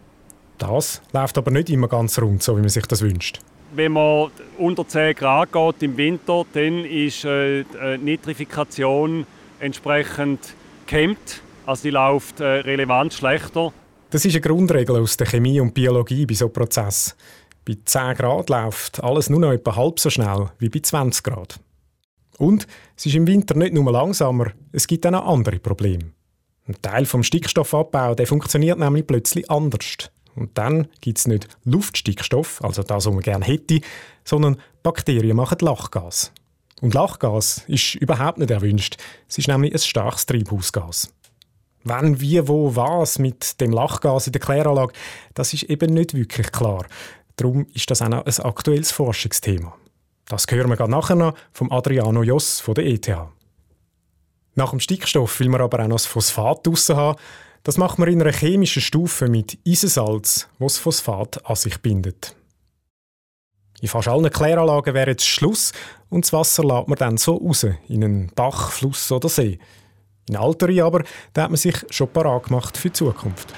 Das 0.59 1.01
läuft 1.13 1.37
aber 1.37 1.51
nicht 1.51 1.69
immer 1.69 1.87
ganz 1.87 2.19
rund, 2.19 2.43
so 2.43 2.55
wie 2.57 2.61
man 2.61 2.69
sich 2.69 2.85
das 2.85 3.01
wünscht. 3.01 3.39
Wenn 3.73 3.93
man 3.93 4.29
unter 4.57 4.87
10 4.87 5.15
Grad 5.15 5.51
geht 5.51 5.83
im 5.83 5.97
Winter, 5.97 6.45
dann 6.53 6.85
ist 6.85 7.23
äh, 7.25 7.63
die 7.63 8.03
Nitrifikation 8.03 9.25
entsprechend 9.59 10.39
gehemmt. 10.85 11.41
Also 11.65 11.83
die 11.83 11.91
läuft 11.91 12.39
äh, 12.39 12.45
relevant 12.45 13.13
schlechter. 13.13 13.71
Das 14.09 14.25
ist 14.25 14.33
eine 14.33 14.41
Grundregel 14.41 14.97
aus 14.97 15.17
der 15.17 15.27
Chemie 15.27 15.59
und 15.59 15.73
Biologie 15.73 16.25
bei 16.25 16.33
so 16.33 16.49
Prozess. 16.49 17.15
Bei 17.69 17.77
10 17.85 18.15
Grad 18.15 18.49
läuft 18.49 19.03
alles 19.03 19.29
nur 19.29 19.39
noch 19.39 19.51
etwa 19.51 19.75
halb 19.75 19.99
so 19.99 20.09
schnell 20.09 20.49
wie 20.57 20.69
bei 20.69 20.79
20 20.79 21.23
Grad. 21.23 21.59
Und 22.39 22.65
es 22.97 23.05
ist 23.05 23.13
im 23.13 23.27
Winter 23.27 23.55
nicht 23.55 23.75
nur 23.75 23.91
langsamer, 23.91 24.53
es 24.71 24.87
gibt 24.87 25.05
auch 25.05 25.11
noch 25.11 25.27
andere 25.27 25.59
Probleme. 25.59 26.05
Ein 26.67 26.81
Teil 26.81 27.05
vom 27.05 27.21
Stickstoffabbau 27.21 28.15
der 28.15 28.25
funktioniert 28.25 28.79
nämlich 28.79 29.05
plötzlich 29.05 29.51
anders. 29.51 30.09
Und 30.35 30.57
dann 30.57 30.87
gibt 31.01 31.19
es 31.19 31.27
nicht 31.27 31.47
Luftstickstoff, 31.63 32.59
also 32.63 32.81
das, 32.81 33.05
was 33.05 33.13
man 33.13 33.21
gerne 33.21 33.45
hätte, 33.45 33.81
sondern 34.23 34.57
Bakterien 34.81 35.37
machen 35.37 35.59
Lachgas. 35.61 36.31
Und 36.81 36.95
Lachgas 36.95 37.65
ist 37.67 37.93
überhaupt 37.93 38.39
nicht 38.39 38.49
erwünscht. 38.49 38.97
Es 39.27 39.37
ist 39.37 39.47
nämlich 39.47 39.73
ein 39.73 39.79
starkes 39.79 40.25
Treibhausgas. 40.25 41.13
Wann, 41.83 42.19
wie, 42.19 42.45
wo, 42.47 42.75
was 42.75 43.19
mit 43.19 43.61
dem 43.61 43.71
Lachgas 43.71 44.27
in 44.27 44.33
der 44.33 44.41
Kläranlage, 44.41 44.93
das 45.33 45.53
ist 45.53 45.63
eben 45.63 45.93
nicht 45.93 46.13
wirklich 46.13 46.51
klar. 46.51 46.85
Darum 47.39 47.67
ist 47.73 47.89
das 47.89 48.01
auch 48.01 48.09
noch 48.09 48.25
ein 48.25 48.39
aktuelles 48.43 48.91
Forschungsthema. 48.91 49.73
Das 50.25 50.45
hören 50.49 50.69
wir 50.69 50.75
gerade 50.75 50.91
nachher 50.91 51.15
noch 51.15 51.35
vom 51.53 51.71
Adriano 51.71 52.21
Joss 52.21 52.59
von 52.59 52.73
der 52.73 52.85
ETH. 52.85 53.09
Nach 54.55 54.71
dem 54.71 54.81
Stickstoff 54.81 55.39
will 55.39 55.47
man 55.47 55.61
aber 55.61 55.79
auch 55.79 55.87
noch 55.87 55.95
das 55.95 56.05
Phosphat 56.05 56.67
draussen 56.67 56.97
haben. 56.97 57.17
Das 57.63 57.77
macht 57.77 57.97
man 57.97 58.09
in 58.09 58.21
einer 58.21 58.33
chemischen 58.33 58.81
Stufe 58.81 59.29
mit 59.29 59.57
Eisensalz, 59.65 60.49
das 60.59 60.77
Phosphat 60.77 61.45
an 61.49 61.55
sich 61.55 61.77
bindet. 61.77 62.35
In 63.79 63.87
fast 63.87 64.09
allen 64.09 64.29
Kläranlagen 64.29 64.93
wäre 64.93 65.11
jetzt 65.11 65.25
Schluss 65.25 65.71
und 66.09 66.25
das 66.25 66.33
Wasser 66.33 66.65
lädt 66.65 66.89
man 66.89 66.97
dann 66.97 67.15
so 67.15 67.37
raus, 67.37 67.65
in 67.87 68.03
einen 68.03 68.31
Bach, 68.35 68.71
Fluss 68.71 69.09
oder 69.13 69.29
See. 69.29 69.59
In 70.27 70.35
Alteri 70.35 70.81
aber, 70.81 71.05
da 71.31 71.43
hat 71.43 71.51
man 71.51 71.57
sich 71.57 71.77
schon 71.89 72.11
parat 72.11 72.47
gemacht 72.47 72.75
für 72.75 72.89
die 72.89 72.93
Zukunft. 72.93 73.53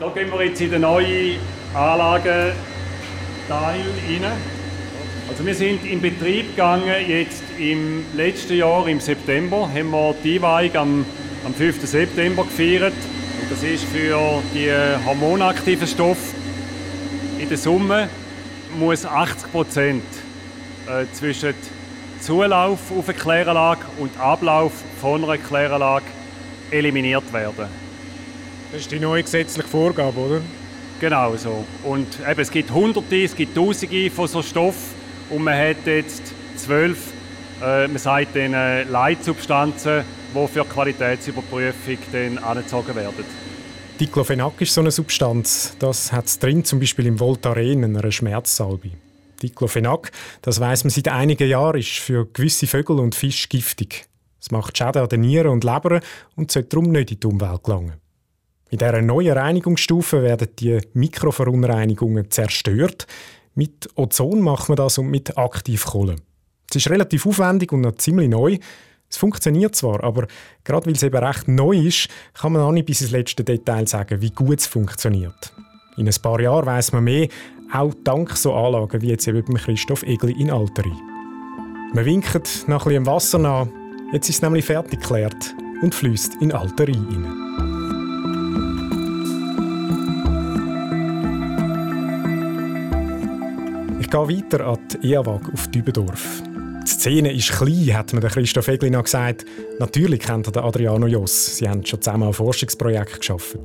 Da 0.00 0.08
gehen 0.08 0.32
wir 0.32 0.44
jetzt 0.44 0.60
in 0.60 0.72
den 0.72 0.80
neuen 0.80 1.38
Anlagenteil 3.50 3.80
rein. 4.08 4.32
Also 5.28 5.44
wir 5.44 5.54
sind 5.54 5.84
in 5.84 6.00
Betrieb 6.00 6.50
gegangen 6.50 7.08
jetzt 7.08 7.42
im 7.58 8.04
letzten 8.14 8.56
Jahr, 8.56 8.88
im 8.88 9.00
September, 9.00 9.68
haben 9.68 9.90
wir 9.90 10.14
die 10.24 10.36
Einweihung 10.36 10.76
am, 10.76 11.06
am 11.44 11.54
5. 11.54 11.86
September 11.86 12.44
gefeiert. 12.44 12.92
Und 13.40 13.50
das 13.50 13.62
ist 13.62 13.84
für 13.84 14.42
die 14.54 14.70
hormonaktiven 15.04 15.86
Stoffe 15.86 16.36
in 17.38 17.48
der 17.48 17.58
Summe 17.58 18.08
muss 18.78 19.04
80 19.06 19.50
Prozent 19.50 20.04
äh, 20.86 21.06
zwischen 21.12 21.54
Zulauf 22.20 22.78
auf 22.96 23.08
eine 23.08 23.18
Kläranlage 23.18 23.86
und 23.98 24.16
Ablauf 24.20 24.72
von 25.00 25.24
einer 25.24 25.38
Kläranlage 25.38 26.04
eliminiert 26.70 27.32
werden. 27.32 27.66
Das 28.70 28.82
ist 28.82 28.92
die 28.92 29.00
neue 29.00 29.22
gesetzliche 29.22 29.66
Vorgabe, 29.66 30.20
oder? 30.20 30.40
Genau 31.00 31.34
so. 31.36 31.64
Und 31.82 32.06
eben, 32.28 32.40
es 32.40 32.50
gibt 32.50 32.70
Hunderte, 32.70 33.24
es 33.24 33.34
gibt 33.34 33.54
Tausende 33.54 34.10
von 34.10 34.28
so 34.28 34.42
Stoffen 34.42 34.94
und 35.30 35.42
man 35.42 35.58
hat 35.58 35.86
jetzt 35.86 36.22
zwölf, 36.56 36.98
äh, 37.62 37.88
man 37.88 37.96
sagt 37.96 38.34
den 38.34 38.52
Leitsubstanzen, 38.52 40.04
die 40.34 40.46
für 40.46 40.64
Qualitätsüberprüfung 40.64 41.98
dann 42.12 42.38
angezogen 42.38 42.94
werden. 42.94 43.24
Diclofenac 43.98 44.60
ist 44.60 44.74
so 44.74 44.82
eine 44.82 44.90
Substanz. 44.90 45.74
Das 45.78 46.12
hat 46.12 46.26
es 46.26 46.38
drin, 46.38 46.64
zum 46.64 46.80
Beispiel 46.80 47.06
im 47.06 47.18
Voltaren, 47.18 47.84
einer 47.84 48.12
Schmerzsalbe. 48.12 48.90
Diclofenac, 49.42 50.10
das 50.42 50.60
weiß 50.60 50.84
man 50.84 50.90
seit 50.90 51.08
einigen 51.08 51.48
Jahren, 51.48 51.78
ist 51.78 51.98
für 51.98 52.26
gewisse 52.26 52.66
Vögel 52.66 52.98
und 52.98 53.14
Fische 53.14 53.48
giftig. 53.48 54.06
Es 54.38 54.50
macht 54.50 54.76
Schäden 54.76 55.02
an 55.02 55.08
den 55.08 55.20
Nieren 55.22 55.48
und 55.48 55.64
Leber 55.64 56.00
und 56.36 56.50
sollte 56.50 56.68
darum 56.68 56.92
nicht 56.92 57.10
in 57.10 57.20
die 57.20 57.26
Umwelt 57.26 57.62
gelangen. 57.64 57.94
Mit 58.70 58.80
dieser 58.80 59.02
neuen 59.02 59.36
Reinigungsstufe 59.36 60.22
werden 60.22 60.48
die 60.58 60.78
Mikroverunreinigungen 60.94 62.30
zerstört. 62.30 63.06
Mit 63.54 63.88
Ozon 63.96 64.40
macht 64.40 64.68
man 64.68 64.76
das 64.76 64.98
und 64.98 65.10
mit 65.10 65.36
Aktivkohle. 65.36 66.16
Es 66.70 66.76
ist 66.76 66.90
relativ 66.90 67.26
aufwendig 67.26 67.72
und 67.72 67.80
noch 67.80 67.96
ziemlich 67.96 68.28
neu. 68.28 68.58
Es 69.10 69.16
funktioniert 69.16 69.74
zwar, 69.74 70.04
aber 70.04 70.28
gerade 70.62 70.86
weil 70.86 70.92
es 70.92 71.02
eben 71.02 71.16
recht 71.16 71.48
neu 71.48 71.76
ist, 71.76 72.08
kann 72.34 72.52
man 72.52 72.62
auch 72.62 72.70
nicht 72.70 72.86
bis 72.86 73.00
ins 73.00 73.10
letzte 73.10 73.42
Detail 73.42 73.88
sagen, 73.88 74.22
wie 74.22 74.30
gut 74.30 74.60
es 74.60 74.68
funktioniert. 74.68 75.52
In 75.96 76.06
ein 76.06 76.14
paar 76.22 76.40
Jahren 76.40 76.66
weiß 76.66 76.92
man 76.92 77.04
mehr, 77.04 77.26
auch 77.72 77.92
dank 78.04 78.36
so 78.36 78.54
Anlagen 78.54 79.02
wie 79.02 79.08
jetzt 79.08 79.26
eben 79.26 79.54
Christoph 79.54 80.04
Egli 80.04 80.40
in 80.40 80.50
Alteri. 80.50 80.92
Man 81.92 82.04
winkt 82.04 82.68
nach 82.68 82.84
bisschen 82.84 83.06
Wasser 83.06 83.38
nach, 83.38 83.66
jetzt 84.12 84.28
ist 84.28 84.36
es 84.36 84.42
nämlich 84.42 84.64
fertig 84.64 85.00
geklärt 85.00 85.56
und 85.82 85.92
fließt 85.92 86.36
in 86.40 86.52
Alteri 86.52 86.94
hinein. 86.94 87.79
Ich 94.10 94.16
gehe 94.16 94.28
weiter 94.42 94.66
an 94.66 94.78
die 94.92 95.12
EAWAG 95.12 95.52
auf 95.52 95.68
Dübendorf. 95.68 96.42
Die 96.84 96.90
Szene 96.90 97.32
ist 97.32 97.52
klein, 97.52 97.96
hat 97.96 98.12
mir 98.12 98.20
Christoph 98.22 98.66
Eglina 98.66 99.00
gesagt. 99.02 99.44
Natürlich 99.78 100.18
kennt 100.18 100.48
er 100.48 100.64
Adriano 100.64 101.06
Joss. 101.06 101.58
Sie 101.58 101.68
haben 101.68 101.86
schon 101.86 102.02
zusammen 102.02 102.26
ein 102.26 102.32
Forschungsprojekt 102.32 103.20
geschaffen. 103.20 103.60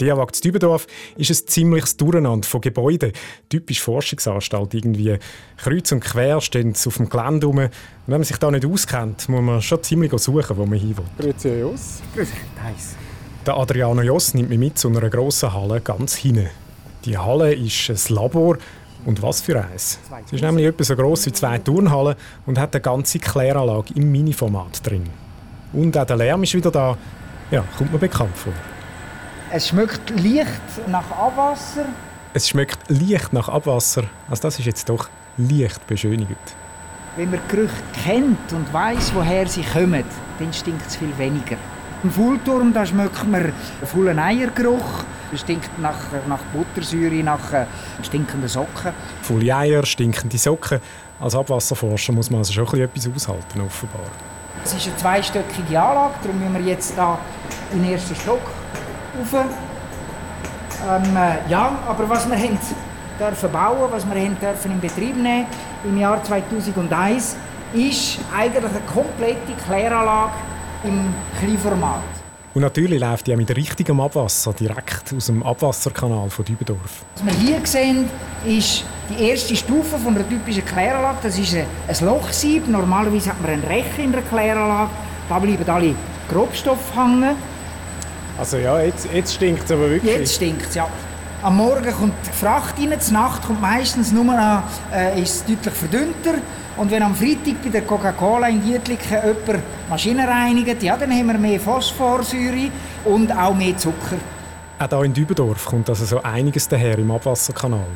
Die 0.00 0.06
EAWAG 0.06 0.34
zu 0.34 0.40
Dübendorf 0.40 0.86
ist 1.18 1.30
ein 1.30 1.46
ziemliches 1.46 1.98
Durcheinander 1.98 2.48
von 2.48 2.62
Gebäuden. 2.62 3.12
Typisch 3.50 3.82
Forschungsanstalt. 3.82 4.72
Irgendwie 4.72 5.18
kreuz 5.58 5.92
und 5.92 6.00
quer 6.00 6.40
stehen 6.40 6.72
sie 6.72 6.88
auf 6.88 6.96
dem 6.96 7.10
Gelände 7.10 7.46
rum. 7.46 7.58
Und 7.58 7.70
wenn 8.06 8.20
man 8.20 8.24
sich 8.24 8.38
da 8.38 8.50
nicht 8.50 8.64
auskennt, 8.64 9.28
muss 9.28 9.42
man 9.42 9.60
schon 9.60 9.82
ziemlich 9.82 10.18
suchen, 10.18 10.56
wo 10.56 10.64
man 10.64 10.78
hin 10.78 10.96
will. 10.96 11.04
Grüezi 11.18 11.60
Joss. 11.60 12.00
Grüezi. 12.14 12.32
Der 13.44 13.54
Adriano 13.54 14.00
Joss 14.00 14.32
nimmt 14.32 14.48
mich 14.48 14.58
mit 14.58 14.78
zu 14.78 14.88
einer 14.88 15.10
grossen 15.10 15.52
Halle 15.52 15.82
ganz 15.82 16.14
hinten. 16.14 16.48
Die 17.04 17.18
Halle 17.18 17.54
ist 17.54 17.90
ein 17.90 18.14
Labor 18.14 18.56
und 19.04 19.22
was 19.22 19.40
für 19.40 19.62
eins. 19.62 19.98
Es 20.26 20.32
ist 20.32 20.42
nämlich 20.42 20.66
etwa 20.66 20.84
so 20.84 20.96
gross 20.96 21.26
wie 21.26 21.32
zwei 21.32 21.58
Turnhallen 21.58 22.16
und 22.46 22.58
hat 22.58 22.74
eine 22.74 22.82
ganze 22.82 23.18
Kläranlage 23.18 23.94
im 23.94 24.10
Mini-Format 24.10 24.86
drin. 24.86 25.04
Und 25.72 25.96
auch 25.96 26.04
der 26.04 26.16
Lärm 26.16 26.42
ist 26.42 26.54
wieder 26.54 26.70
da. 26.70 26.96
Ja, 27.50 27.64
kommt 27.76 27.92
mir 27.92 27.98
bekannt 27.98 28.36
vor. 28.36 28.52
Es 29.50 29.68
schmeckt 29.68 30.10
leicht 30.10 30.88
nach 30.88 31.10
Abwasser. 31.10 31.86
Es 32.34 32.48
schmeckt 32.48 32.78
leicht 32.88 33.32
nach 33.32 33.48
Abwasser. 33.48 34.04
Also 34.28 34.42
das 34.42 34.58
ist 34.58 34.66
jetzt 34.66 34.88
doch 34.88 35.08
leicht 35.38 35.86
beschönigend. 35.86 36.36
Wenn 37.16 37.30
man 37.30 37.40
Gerüche 37.48 37.72
kennt 38.04 38.52
und 38.52 38.72
weiß, 38.72 39.14
woher 39.14 39.46
sie 39.48 39.62
kommen, 39.62 40.04
dann 40.38 40.52
stinkt 40.52 40.86
es 40.86 40.96
viel 40.96 41.16
weniger. 41.16 41.56
Im 42.04 42.10
Fullturm 42.10 42.72
da 42.72 42.86
schmeckt 42.86 43.26
man 43.26 43.52
vollen 43.84 44.18
Eiergeruch. 44.18 45.04
Es 45.32 45.40
stinkt 45.40 45.78
nach, 45.78 45.98
nach 46.26 46.40
Buttersäure, 46.52 47.22
nach 47.22 47.52
äh, 47.52 47.66
stinkenden 48.02 48.48
Socken. 48.48 48.92
Volle 49.22 49.54
Eier, 49.54 49.84
stinkende 49.84 50.38
Socken. 50.38 50.80
Als 51.20 51.34
Abwasserforscher 51.34 52.12
muss 52.12 52.30
man 52.30 52.38
also 52.38 52.52
schon 52.52 52.80
etwas 52.80 53.08
aushalten, 53.14 53.60
offenbar. 53.60 54.00
Es 54.64 54.74
ist 54.74 54.86
eine 54.86 54.96
zweistöckige 54.96 55.80
Anlage, 55.80 56.14
darum 56.22 56.38
müssen 56.38 56.54
wir 56.54 56.72
jetzt 56.72 56.96
da 56.96 57.18
in 57.72 57.82
den 57.82 57.92
ersten 57.92 58.14
Stock 58.14 58.40
rauf. 59.32 59.44
Ähm, 60.86 61.16
äh, 61.16 61.50
ja, 61.50 61.78
aber 61.88 62.08
was 62.08 62.28
wir 62.28 62.36
haben 62.36 62.58
dürfen 63.18 63.52
bauen, 63.52 63.90
was 63.90 64.06
wir 64.06 64.20
haben 64.20 64.38
dürfen 64.38 64.72
in 64.72 64.80
Betrieb 64.80 65.16
nehmen 65.16 65.46
im 65.84 65.98
Jahr 65.98 66.22
2001, 66.22 67.36
ist 67.72 68.18
eigentlich 68.36 68.64
eine 68.64 68.80
komplette 68.92 69.52
Kläranlage 69.66 70.32
im 70.84 71.12
Kleinformat. 71.38 72.17
Und 72.54 72.62
natürlich 72.62 73.00
läuft 73.00 73.26
die 73.26 73.34
auch 73.34 73.36
mit 73.36 73.54
richtigem 73.54 74.00
Abwasser 74.00 74.52
direkt 74.52 75.12
aus 75.16 75.26
dem 75.26 75.42
Abwasserkanal 75.42 76.30
von 76.30 76.44
Dübendorf. 76.44 77.04
Was 77.14 77.24
wir 77.26 77.32
hier 77.34 77.60
sehen, 77.64 78.08
ist 78.44 78.84
die 79.10 79.22
erste 79.28 79.54
Stufe 79.54 79.98
von 79.98 80.14
einer 80.14 80.28
typischen 80.28 80.64
Kläranlage. 80.64 81.18
Das 81.22 81.38
ist 81.38 81.54
ein 81.54 82.06
Lochsieb. 82.06 82.66
Normalerweise 82.66 83.30
hat 83.30 83.40
man 83.40 83.50
einen 83.50 83.64
Rechen 83.64 84.04
in 84.04 84.12
der 84.12 84.22
Kläranlage. 84.22 84.90
Da 85.28 85.38
bleiben 85.38 85.68
alle 85.68 85.94
Grobstoffe 86.28 86.94
hängen. 86.96 87.36
Also 88.38 88.56
ja, 88.56 88.80
jetzt, 88.80 89.08
jetzt 89.12 89.34
stinkt 89.34 89.64
es 89.64 89.72
aber 89.72 89.90
wirklich. 89.90 90.16
Jetzt 90.16 90.36
stinkt 90.36 90.68
es, 90.68 90.74
ja. 90.74 90.88
Am 91.40 91.56
Morgen 91.56 91.92
kommt 91.92 92.14
die 92.26 92.32
Fracht 92.32 92.80
rein, 92.80 93.00
zur 93.00 93.12
Nacht 93.14 93.46
kommt 93.46 93.60
meistens 93.60 94.10
nur 94.10 94.24
noch, 94.24 94.62
äh, 94.92 95.22
ist 95.22 95.36
es 95.36 95.44
deutlich 95.44 95.72
verdünnter. 95.72 96.34
Und 96.76 96.90
wenn 96.90 97.00
am 97.00 97.14
Freitag 97.14 97.62
bei 97.62 97.68
der 97.68 97.82
Coca-Cola 97.82 98.48
in 98.48 98.60
Dietliken 98.60 99.08
jemand 99.08 99.62
Maschinen 99.88 100.28
reinigt, 100.28 100.82
ja, 100.82 100.96
dann 100.96 101.12
haben 101.12 101.28
wir 101.28 101.38
mehr 101.38 101.60
Phosphorsäure 101.60 102.72
und 103.04 103.30
auch 103.30 103.54
mehr 103.54 103.76
Zucker. 103.76 104.16
Auch 104.80 104.88
hier 104.88 105.04
in 105.04 105.14
Dübendorf 105.14 105.64
kommt 105.66 105.88
also 105.88 106.04
so 106.04 106.20
einiges 106.24 106.66
daher 106.66 106.98
im 106.98 107.10
Abwasserkanal. 107.12 107.86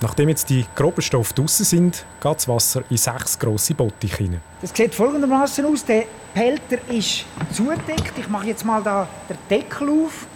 Nachdem 0.00 0.30
jetzt 0.30 0.48
die 0.48 0.64
groben 0.74 1.02
Stoffe 1.02 1.34
draußen 1.34 1.66
sind, 1.66 2.04
geht 2.20 2.36
das 2.36 2.48
Wasser 2.48 2.82
in 2.88 2.96
sechs 2.96 3.38
grosse 3.38 3.74
Bottiche 3.74 4.24
hinein. 4.24 4.40
Das 4.62 4.72
sieht 4.74 4.94
folgendermaßen 4.94 5.66
aus. 5.66 5.84
Der 5.84 6.04
Pelter 6.32 6.78
ist 6.88 7.26
zugedeckt. 7.52 8.12
Ich 8.18 8.28
mache 8.28 8.46
jetzt 8.46 8.64
mal 8.64 8.82
da 8.82 9.06
den 9.28 9.36
Deckel 9.50 9.88
auf. 9.90 10.26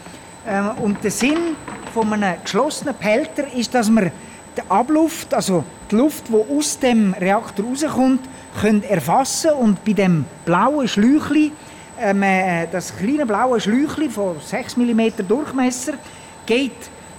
Ähm, 0.47 0.71
und 0.83 1.03
der 1.03 1.11
Sinn 1.11 1.57
von 1.93 2.13
einem 2.13 2.41
geschlossenen 2.43 2.95
Pelter 2.95 3.53
ist, 3.53 3.75
dass 3.75 3.91
man 3.91 4.11
die 4.57 4.71
Abluft, 4.71 5.35
also 5.35 5.65
die 5.91 5.97
Luft, 5.97 6.29
die 6.29 6.57
aus 6.57 6.79
dem 6.79 7.15
Reaktor 7.15 7.65
rauskommt, 7.65 8.21
können 8.61 8.83
erfassen 8.83 9.53
und 9.53 9.85
bei 9.85 9.93
dem 9.93 10.25
blauen 10.45 10.89
Schläuchli, 10.89 11.53
ähm, 12.01 12.23
äh, 12.23 12.67
das 12.71 12.97
kleine 12.97 13.27
blaue 13.27 13.61
Schläuchli 13.61 14.09
von 14.09 14.37
6 14.41 14.77
mm 14.77 15.27
Durchmesser, 15.27 15.95
geht 16.47 16.73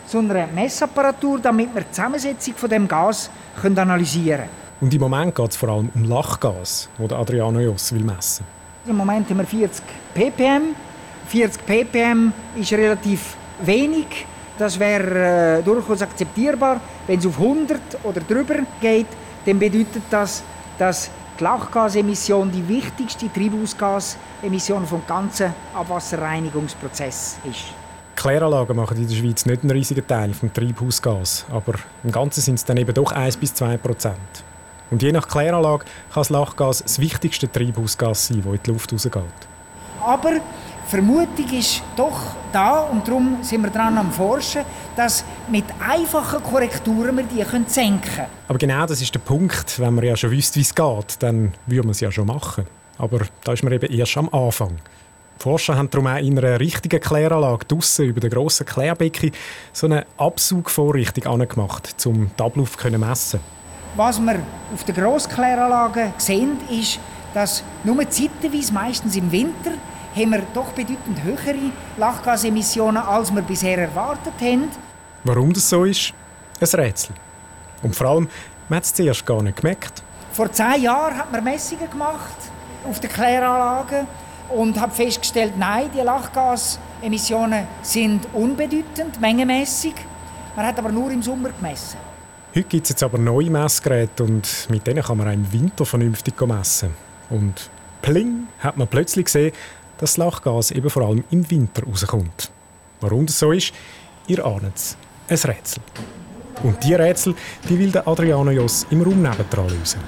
zu 0.07 0.19
einer 0.19 0.47
Messapparatur, 0.47 1.39
damit 1.39 1.73
wir 1.73 1.81
die 1.81 1.91
Zusammensetzung 1.91 2.55
von 2.55 2.69
dem 2.69 2.87
Gas 2.87 3.29
können 3.61 3.77
analysieren 3.77 4.39
können. 4.39 4.49
Und 4.81 4.93
im 4.93 5.01
Moment 5.01 5.35
geht 5.35 5.51
es 5.51 5.57
vor 5.57 5.69
allem 5.69 5.89
um 5.93 6.03
Lachgas, 6.05 6.89
das 6.97 7.11
Adriano 7.11 7.59
Joss 7.59 7.93
will 7.93 8.03
messen. 8.03 8.45
Im 8.85 8.95
Moment 8.95 9.29
haben 9.29 9.37
wir 9.37 9.45
40 9.45 9.83
ppm. 10.13 10.75
40 11.29 11.65
ppm 11.65 12.33
ist 12.55 12.73
relativ 12.73 13.35
wenig. 13.61 14.25
Das 14.57 14.79
wäre 14.79 15.59
äh, 15.59 15.63
durchaus 15.63 16.01
akzeptierbar. 16.01 16.81
Wenn 17.05 17.19
es 17.19 17.25
auf 17.25 17.39
100 17.39 17.79
oder 18.03 18.19
drüber 18.21 18.55
geht, 18.81 19.07
dann 19.45 19.59
bedeutet 19.59 20.03
das, 20.09 20.43
dass 20.77 21.11
die 21.39 21.43
Lachgasemission 21.43 22.51
die 22.51 22.67
wichtigste 22.67 23.31
Treibhausgasemission 23.31 24.85
vom 24.85 25.03
ganzen 25.07 25.53
Abwasserreinigungsprozess 25.73 27.37
ist. 27.49 27.65
Kläranlagen 28.15 28.75
machen 28.75 28.97
in 28.97 29.07
der 29.07 29.15
Schweiz 29.15 29.45
nicht 29.45 29.61
einen 29.61 29.71
riesigen 29.71 30.05
Teil 30.05 30.33
vom 30.33 30.51
Treibhausgas, 30.51 31.45
aber 31.49 31.75
im 32.03 32.11
Ganzen 32.11 32.41
sind 32.41 32.55
es 32.55 32.65
dann 32.65 32.75
eben 32.75 32.93
doch 32.93 33.13
1 33.13 33.37
bis 33.37 33.53
2 33.53 33.77
Prozent. 33.77 34.17
Und 34.91 35.03
je 35.03 35.11
nach 35.11 35.27
Kläranlage 35.27 35.85
kann 35.85 36.21
das 36.21 36.29
Lachgas 36.29 36.81
das 36.83 36.99
wichtigste 36.99 37.49
Treibhausgas 37.49 38.27
sein, 38.27 38.41
das 38.43 38.53
in 38.53 38.59
die 38.65 38.71
Luft 38.71 38.91
rausgeht. 38.91 39.23
Aber 40.01 40.31
Vermutung 40.89 41.47
ist 41.51 41.83
doch 41.95 42.19
da 42.51 42.79
und 42.79 43.07
darum 43.07 43.37
sind 43.43 43.61
wir 43.61 43.69
dran 43.69 43.95
am 43.95 44.11
Forschen, 44.11 44.63
dass 44.95 45.23
mit 45.47 45.65
einfachen 45.79 46.41
Korrekturen 46.41 47.15
wir 47.15 47.25
die 47.25 47.45
senken 47.69 48.01
können. 48.01 48.27
Aber 48.47 48.57
genau 48.57 48.87
das 48.87 48.99
ist 48.99 49.13
der 49.13 49.19
Punkt. 49.19 49.79
Wenn 49.79 49.93
man 49.93 50.03
ja 50.03 50.17
schon 50.17 50.31
wüsste, 50.31 50.55
wie 50.55 50.63
es 50.63 50.73
geht, 50.73 51.21
dann 51.21 51.53
würde 51.67 51.83
man 51.83 51.91
es 51.91 51.99
ja 51.99 52.11
schon 52.11 52.25
machen. 52.25 52.65
Aber 52.97 53.19
da 53.43 53.53
ist 53.53 53.61
man 53.63 53.71
eben 53.71 53.93
erst 53.93 54.17
am 54.17 54.29
Anfang. 54.29 54.77
Die 55.37 55.43
Forscher 55.43 55.77
haben 55.77 55.91
darum 55.91 56.07
auch 56.07 56.17
in 56.17 56.39
einer 56.39 56.59
richtigen 56.59 56.99
Kläranlage 56.99 57.65
draussen 57.65 58.05
über 58.05 58.19
den 58.19 58.31
grossen 58.31 58.65
Klärbecken 58.65 59.31
so 59.71 59.85
eine 59.85 60.07
Absaugvorrichtung 60.17 61.27
angemacht, 61.27 61.95
um 62.07 62.31
den 62.35 62.45
Ablauf 62.45 62.75
zu 62.75 62.89
messen. 62.89 63.39
Was 63.95 64.19
wir 64.19 64.39
auf 64.73 64.83
den 64.85 64.95
Grosskläranlagen 64.95 66.13
sehen, 66.17 66.57
ist, 66.71 66.99
dass 67.35 67.63
nur 67.83 68.09
zeitweise, 68.09 68.73
meistens 68.73 69.15
im 69.15 69.31
Winter, 69.31 69.73
haben 70.19 70.31
wir 70.31 70.43
doch 70.53 70.71
bedeutend 70.73 71.23
höhere 71.23 71.71
Lachgasemissionen, 71.97 73.01
als 73.01 73.33
wir 73.33 73.41
bisher 73.41 73.77
erwartet 73.77 74.33
haben. 74.41 74.69
Warum 75.23 75.53
das 75.53 75.69
so 75.69 75.85
ist? 75.85 76.13
Ein 76.59 76.67
Rätsel. 76.67 77.15
Und 77.81 77.95
vor 77.95 78.07
allem, 78.07 78.29
man 78.67 78.77
hat 78.77 78.83
es 78.83 78.93
zuerst 78.93 79.25
gar 79.25 79.41
nicht 79.41 79.57
gemerkt. 79.57 80.03
Vor 80.31 80.51
zehn 80.51 80.83
Jahren 80.83 81.17
hat 81.17 81.31
man 81.31 81.43
Messungen 81.43 81.89
gemacht 81.89 82.35
auf 82.87 82.99
den 82.99 83.09
Kläranlagen 83.09 84.07
und 84.49 84.79
hat 84.79 84.93
festgestellt, 84.93 85.53
nein, 85.57 85.89
die 85.93 86.01
Lachgasemissionen 86.01 87.67
sind 87.81 88.27
unbedeutend, 88.33 89.19
mengenmäßig. 89.19 89.93
Man 90.55 90.65
hat 90.65 90.77
aber 90.79 90.89
nur 90.89 91.11
im 91.11 91.21
Sommer 91.21 91.49
gemessen. 91.49 91.97
Heute 92.55 92.67
gibt 92.67 92.85
es 92.85 92.89
jetzt 92.89 93.03
aber 93.03 93.17
neue 93.17 93.49
Messgeräte 93.49 94.23
und 94.23 94.67
mit 94.69 94.85
denen 94.87 95.03
kann 95.03 95.17
man 95.17 95.27
auch 95.27 95.33
im 95.33 95.51
Winter 95.53 95.85
vernünftig 95.85 96.39
messen. 96.41 96.93
Und 97.29 97.69
pling, 98.01 98.47
hat 98.59 98.75
man 98.75 98.87
plötzlich 98.87 99.25
gesehen, 99.25 99.53
dass 99.99 100.13
das 100.13 100.17
Lachgas 100.17 100.71
eben 100.71 100.89
vor 100.89 101.03
allem 101.03 101.23
im 101.29 101.49
Winter 101.51 101.83
rauskommt. 101.83 102.51
Warum 103.01 103.25
das 103.25 103.39
so 103.39 103.51
ist, 103.51 103.73
ihr 104.27 104.45
ahnt 104.45 104.75
es. 104.75 104.97
Ein 105.29 105.51
Rätsel. 105.51 105.83
Und 106.63 106.83
diese 106.83 106.99
Rätsel 106.99 107.35
die 107.67 107.77
will 107.77 107.91
der 107.91 108.07
Adriano 108.07 108.51
Joss 108.51 108.85
im 108.89 109.01
Raum 109.01 109.21
nebendran 109.21 109.69
lösen. 109.69 110.01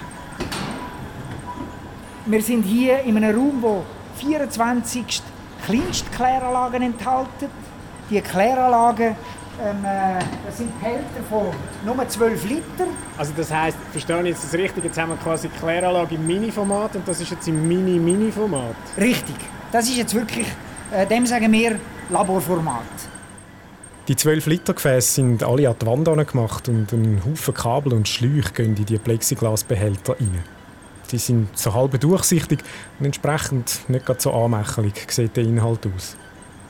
Wir 2.26 2.42
sind 2.42 2.64
hier 2.64 3.02
in 3.02 3.18
einem 3.18 3.36
Raum, 3.36 3.62
wo 3.62 3.84
24 4.18 5.22
Kleinstkläranlagen 5.66 6.82
enthalten. 6.82 7.48
Die 8.10 8.22
Kläranlagen 8.22 9.16
ähm, 9.64 9.86
äh, 9.86 10.24
das 10.46 10.58
sind 10.58 10.80
Behälter 10.80 11.22
von 11.30 11.48
nur 11.86 12.08
12 12.08 12.50
Liter. 12.50 12.88
Also 13.18 13.32
das 13.36 13.52
heisst, 13.52 13.78
verstehe 13.92 14.20
ich 14.22 14.30
jetzt 14.30 14.44
das 14.46 14.54
richtig, 14.54 14.86
jetzt 14.86 14.98
haben 14.98 15.10
wir 15.10 15.18
quasi 15.18 15.50
Kläranlage 15.50 16.16
im 16.16 16.26
Mini-Format 16.26 16.96
und 16.96 17.08
das 17.08 17.22
ist 17.22 17.32
jetzt 17.32 17.48
im 17.48 17.68
Mini-Mini-Format? 17.68 18.76
Richtig. 18.98 19.36
Das 19.72 19.88
ist 19.88 19.98
jetzt 19.98 20.14
wirklich, 20.14 20.48
äh, 20.92 21.08
dem 21.08 21.26
sagen 21.26 21.52
wir, 21.52 21.80
Laborformat. 22.10 22.84
Die 24.08 24.16
12 24.16 24.48
Liter 24.48 24.74
Gefäße 24.74 25.14
sind 25.14 25.44
alle 25.44 25.70
an 25.70 25.76
die 25.82 25.86
Wand 25.86 26.28
gemacht 26.28 26.68
und 26.68 26.92
ein 26.92 27.22
Haufen 27.26 27.54
Kabel 27.54 27.94
und 27.94 28.08
Schläuche 28.08 28.52
gehen 28.52 28.76
in 28.76 28.86
die 28.86 28.98
Plexiglasbehälter 28.98 30.14
rein. 30.20 30.44
Die 31.12 31.18
sind 31.18 31.58
so 31.58 31.74
halb 31.74 31.98
durchsichtig 32.00 32.60
und 33.00 33.06
entsprechend 33.06 33.88
nicht 33.90 34.06
ganz 34.06 34.24
so 34.24 34.34
anmächelig 34.34 34.94
sieht 35.10 35.38
der 35.38 35.44
Inhalt 35.44 35.88
aus. 35.96 36.18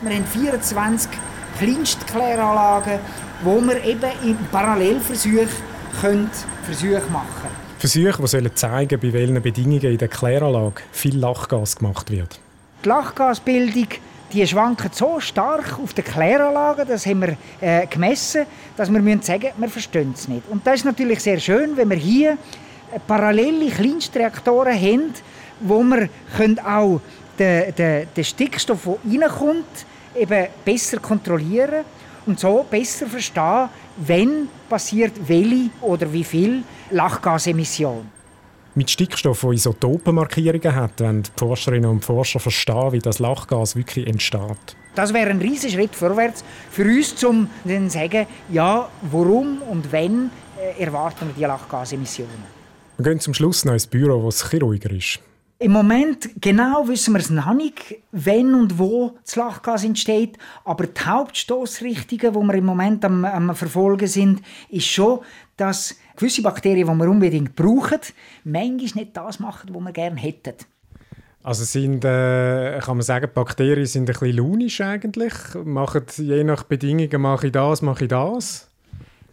Wir 0.02 0.16
haben 0.16 0.26
24 0.26 1.10
Kleinstkläranlagen, 1.58 3.00
wo 3.44 3.62
wir 3.62 3.84
eben 3.84 4.12
im 4.24 4.38
Parallelversuch 4.52 5.50
können 6.00 6.30
Versuche 6.64 7.02
machen 7.12 7.28
können. 7.42 7.56
Versuche, 7.80 8.42
die 8.42 8.54
zeigen 8.54 9.00
bei 9.00 9.14
welchen 9.14 9.42
Bedingungen 9.42 9.82
in 9.82 9.98
der 9.98 10.08
Kläranlage 10.08 10.82
viel 10.92 11.18
Lachgas 11.18 11.76
gemacht 11.76 12.12
wird. 12.12 12.40
Die 12.84 12.90
Lachgasbildung 12.90 13.88
die 14.32 14.48
schwanken 14.48 14.90
so 14.94 15.20
stark 15.20 15.78
auf 15.80 15.94
den 15.94 16.06
Kläranlagen, 16.06 16.88
das 16.88 17.06
haben 17.06 17.22
wir 17.22 17.38
äh, 17.60 17.86
gemessen, 17.88 18.46
dass 18.78 18.92
wir 18.92 19.02
müssen 19.02 19.22
wir 19.58 19.70
verstehen 19.70 20.14
es 20.16 20.28
nicht. 20.28 20.44
Und 20.50 20.66
das 20.66 20.76
ist 20.76 20.86
natürlich 20.86 21.20
sehr 21.20 21.40
schön, 21.40 21.76
wenn 21.76 21.90
wir 21.90 21.98
hier 21.98 22.32
äh, 22.32 23.00
parallele 23.06 23.70
Kleinstreaktoren 23.70 24.74
haben, 24.74 25.14
wo 25.60 25.84
wir 25.84 26.10
können 26.36 26.60
auch 26.60 27.02
den, 27.38 27.76
den, 27.76 28.08
den 28.16 28.24
Stickstoff, 28.24 28.88
der 29.04 29.22
reinkommt, 29.22 29.86
eben 30.16 30.48
besser 30.64 31.00
kontrollieren 31.00 31.84
und 32.26 32.40
so 32.40 32.66
besser 32.70 33.08
verstehen, 33.08 33.70
wenn 33.98 34.48
passiert 34.70 35.14
welche 35.28 35.70
oder 35.82 36.12
wie 36.12 36.24
viel 36.24 36.64
Lachgasemission. 36.90 38.21
Mit 38.74 38.90
Stickstoff, 38.90 39.42
der 39.42 39.52
Isotopenmarkierungen 39.52 40.74
hat, 40.74 41.02
wenn 41.02 41.24
die 41.24 41.30
Forscherinnen 41.36 41.90
und 41.90 42.06
Forscher 42.06 42.40
verstehen, 42.40 42.94
wie 42.94 43.00
das 43.00 43.20
Lachgas 43.20 43.76
wirklich 43.76 44.08
entsteht. 44.08 44.78
Das 44.96 45.14
wäre 45.14 45.30
ein 45.30 45.40
riesiger 45.40 45.74
Schritt 45.74 45.94
vorwärts 45.94 46.44
für 46.70 46.86
uns, 46.86 47.22
um 47.24 47.50
zu 47.66 47.90
sagen, 47.90 48.28
ja, 48.50 48.88
warum 49.12 49.62
und 49.64 49.92
wenn 49.92 50.30
äh, 50.58 50.84
erwarten 50.84 51.28
wir 51.28 51.34
die 51.34 51.42
Lachgasemissionen. 51.42 52.62
Wir 52.98 53.04
gehen 53.04 53.20
zum 53.20 53.34
Schluss 53.34 53.66
noch 53.66 53.74
ins 53.74 53.88
Büro, 53.88 54.22
wo 54.24 54.30
ein 54.30 54.62
ruhiger 54.62 54.92
ist. 54.92 55.20
Im 55.60 55.74
Moment 55.74 56.30
genau 56.42 56.88
wissen 56.88 57.14
wir 57.14 57.20
es 57.20 57.30
noch 57.30 57.54
nicht, 57.54 57.96
wenn 58.12 58.56
und 58.56 58.80
wo 58.80 59.18
das 59.24 59.36
Lachgas 59.36 59.84
entsteht. 59.84 60.38
Aber 60.66 60.88
die 60.88 61.00
Hauptstoßrichtungen, 61.00 62.34
die 62.34 62.48
wir 62.48 62.54
im 62.56 62.66
Moment 62.66 63.06
am, 63.06 63.26
am 63.26 63.54
Verfolgen 63.54 64.08
sind, 64.08 64.42
ist 64.70 64.88
schon, 64.88 65.20
dass 65.58 65.96
gewisse 66.16 66.42
Bakterien, 66.42 66.88
die 66.88 66.94
wir 66.94 67.10
unbedingt 67.10 67.56
brauchen, 67.56 68.00
manchmal 68.44 69.04
nicht 69.04 69.18
das 69.18 69.40
machen, 69.40 69.74
was 69.74 69.82
wir 69.84 69.92
gerne 69.92 70.20
hätten. 70.20 70.56
Also 71.44 71.64
sind, 71.64 72.06
äh, 72.06 72.80
kann 72.80 72.98
man 72.98 73.02
sagen, 73.02 73.30
Bakterien 73.34 73.88
sind 73.88 74.04
ein 74.10 74.14
bisschen 74.14 74.38
launisch 74.38 74.80
eigentlich? 74.82 75.34
Machen, 75.66 76.04
je 76.18 76.44
nach 76.44 76.64
Bedingungen 76.64 77.22
mache 77.22 77.48
ich 77.48 77.52
das, 77.52 77.82
mache 77.82 78.04
ich 78.04 78.10
das? 78.10 78.68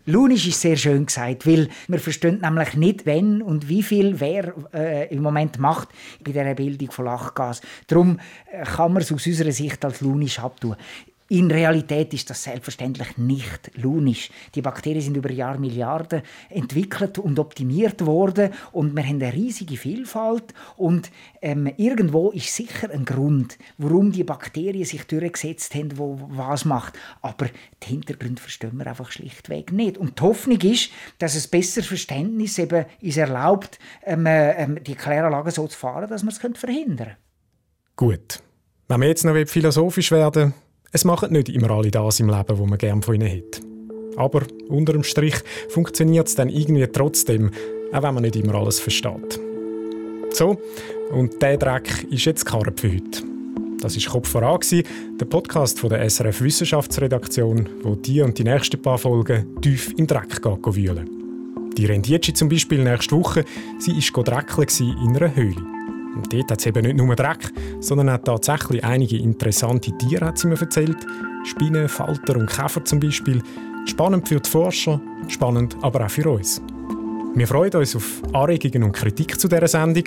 Lunisch 0.09 0.49
ist 0.49 0.63
sehr 0.63 0.77
schön 0.77 1.05
gesagt, 1.05 1.47
weil 1.47 1.69
wir 1.87 1.99
verstehen 1.99 2.41
nämlich 2.41 2.73
nicht, 2.73 3.05
wenn 3.05 3.43
und 3.43 3.69
wie 3.69 3.83
viel 3.83 4.19
wer 4.21 4.55
äh, 4.73 5.15
im 5.15 5.23
Moment 5.23 5.59
macht 5.59 5.89
bei 6.25 6.33
der 6.33 6.55
Bildung 6.55 6.91
von 6.91 7.05
Lachgas. 7.05 7.61
Darum 7.89 8.19
äh, 8.51 8.65
kann 8.65 8.95
man 8.95 9.03
es 9.03 9.13
aus 9.13 9.27
unserer 9.27 9.53
Sicht 9.53 9.85
als 9.85 10.01
lunisch 10.01 10.39
abtun. 10.39 10.77
In 11.31 11.51
Realität 11.51 12.15
ist 12.15 12.31
das 12.31 12.43
selbstverständlich 12.43 13.19
nicht 13.19 13.71
lunisch. 13.77 14.31
Die 14.55 14.63
Bakterien 14.63 15.03
sind 15.03 15.17
über 15.19 15.31
Jahre 15.31 15.59
Milliarden 15.59 16.23
entwickelt 16.49 17.19
und 17.19 17.39
optimiert 17.39 18.07
worden 18.07 18.51
und 18.73 18.97
wir 18.97 19.03
haben 19.03 19.21
eine 19.23 19.35
riesige 19.35 19.77
Vielfalt 19.77 20.55
und 20.79 21.11
ähm, 21.43 21.71
irgendwo 21.77 22.31
ist 22.31 22.55
sicher 22.55 22.91
ein 22.91 23.05
Grund, 23.05 23.59
warum 23.77 24.11
die 24.11 24.25
Bakterien 24.25 24.87
sich 24.87 25.07
durchgesetzt 25.07 25.75
haben, 25.75 25.99
wo 25.99 26.19
was 26.31 26.65
macht. 26.65 26.95
Aber 27.21 27.49
die 27.83 27.89
Hintergründe 27.89 28.41
verstehen 28.41 28.79
wir 28.79 28.87
einfach 28.87 29.11
schlichtweg 29.13 29.71
nicht. 29.71 29.99
Und 29.99 30.19
die 30.19 30.23
Hoffnung 30.23 30.61
ist, 30.63 30.91
dass 31.19 31.37
ein 31.37 31.51
besseres 31.51 31.89
Verständnis 31.89 32.59
eben 32.59 32.87
uns 33.03 33.17
erlaubt, 33.19 33.79
ähm, 34.07 34.25
ähm, 34.27 34.83
die 34.83 34.95
Kläranlagen 34.95 35.53
so 35.53 35.67
zu 35.67 35.77
fahren, 35.77 36.09
dass 36.09 36.23
wir 36.23 36.31
es 36.31 36.39
verhindern 36.39 36.97
können. 36.97 37.17
Gut. 37.97 38.41
Wenn 38.89 39.03
wir 39.03 39.09
jetzt 39.09 39.27
noch 39.27 39.37
philosophisch 39.47 40.11
werden 40.11 40.55
es 40.93 41.05
machen 41.05 41.33
nicht 41.33 41.49
immer 41.49 41.71
alle 41.71 41.91
das 41.91 42.21
im 42.21 42.31
Leben, 42.31 42.59
wo 42.59 42.67
man 42.67 42.79
gerne 42.79 43.03
von 43.03 43.15
ihnen 43.15 43.31
hat. 43.31 43.61
Aber 44.17 44.43
unter 44.69 44.93
dem 44.93 45.05
Strich 45.05 45.37
funktioniert 45.69 46.29
es 46.29 46.35
dann 46.35 46.49
irgendwie 46.49 46.87
trotzdem, 46.87 47.51
auch 47.93 48.03
wenn 48.03 48.15
man 48.15 48.23
nicht 48.23 48.37
immer 48.37 48.55
alles 48.55 48.81
versteht. 48.81 49.39
So, 50.31 50.59
und 51.11 51.41
der 51.41 51.57
Dreck 51.57 52.07
ist 52.11 52.25
jetzt 52.25 52.45
Karre 52.45 52.73
für 52.77 52.93
heute. 52.93 53.23
Das 53.81 53.97
war 53.97 54.13
Kopf 54.13 54.29
voran, 54.29 54.61
der 55.21 55.25
Podcast 55.27 55.79
von 55.79 55.91
der 55.91 56.09
SRF 56.09 56.41
Wissenschaftsredaktion, 56.41 57.69
wo 57.83 57.95
die 57.95 58.23
und 58.23 58.37
die 58.39 58.45
nächsten 58.45 58.83
paar 58.83 58.99
Folgen 58.99 59.61
tief 59.61 59.95
im 59.97 60.07
Dreck 60.07 60.45
wühlen. 60.45 61.09
Die 61.77 61.87
Rendietschi 61.87 62.35
zum 62.35 62.49
Beispiel 62.49 62.83
nächste 62.83 63.15
Woche, 63.15 63.45
sie 63.79 63.93
war 63.93 65.05
in 65.05 65.17
einer 65.17 65.35
Höhle. 65.37 65.78
Und 66.15 66.33
dort 66.33 66.51
hat 66.51 66.61
es 66.61 66.67
eben 66.67 66.85
nicht 66.85 66.97
nur 66.97 67.15
Dreck, 67.15 67.53
sondern 67.81 68.09
auch 68.11 68.19
tatsächlich 68.19 68.85
einige 68.85 69.19
interessante 69.19 69.97
Tiere, 69.99 70.27
hat 70.27 70.39
sie 70.39 70.49
mir 70.49 70.61
erzählt. 70.61 70.99
Spinnen, 71.45 71.89
Falter 71.89 72.37
und 72.37 72.51
Käfer 72.51 72.85
zum 72.85 73.01
Beispiel. 73.01 73.43
Spannend 73.87 74.29
für 74.29 74.41
die 74.41 74.51
Forscher, 74.51 75.01
spannend 75.29 75.77
aber 75.83 76.05
auch 76.05 76.11
für 76.11 76.29
uns. 76.31 76.61
Wir 77.35 77.47
freuen 77.47 77.73
uns 77.75 77.95
auf 77.95 78.23
Anregungen 78.33 78.83
und 78.83 78.93
Kritik 78.93 79.39
zu 79.39 79.49
dieser 79.49 79.69
Sendung 79.69 80.05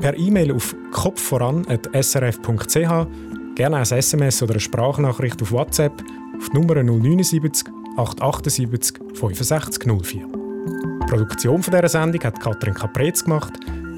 per 0.00 0.18
E-Mail 0.18 0.52
auf 0.52 0.74
kopfvoran.srf.ch, 0.90 3.06
gerne 3.54 3.76
als 3.76 3.92
SMS 3.92 4.42
oder 4.42 4.54
eine 4.54 4.60
Sprachnachricht 4.60 5.40
auf 5.42 5.52
WhatsApp 5.52 5.92
auf 6.36 6.48
die 6.48 6.56
Nummer 6.56 6.82
079 6.82 7.68
878 7.96 8.98
6504. 9.14 10.26
Die 10.26 11.06
Produktion 11.06 11.60
dieser 11.60 11.88
Sendung 11.88 12.24
hat 12.24 12.40
Katrin 12.40 12.74
Caprez 12.74 13.22
gemacht. 13.22 13.52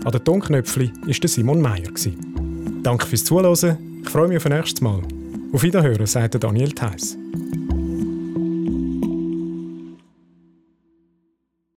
An 0.05 0.12
den 0.12 0.23
Tonknöpfchen 0.23 0.93
war 1.07 1.29
Simon 1.29 1.62
Meyer. 1.62 1.90
Danke 2.83 3.07
fürs 3.07 3.25
Zuhören. 3.25 3.79
Ich 4.03 4.11
freue 4.11 4.29
mich 4.29 4.37
auf 4.37 4.47
ein 4.47 4.53
nächstes 4.53 4.83
Mal. 4.83 5.01
Auf 5.53 5.62
Wiederhören, 5.62 6.07
sagt 6.07 6.43
Daniel 6.43 6.73
Theiss. 6.73 7.17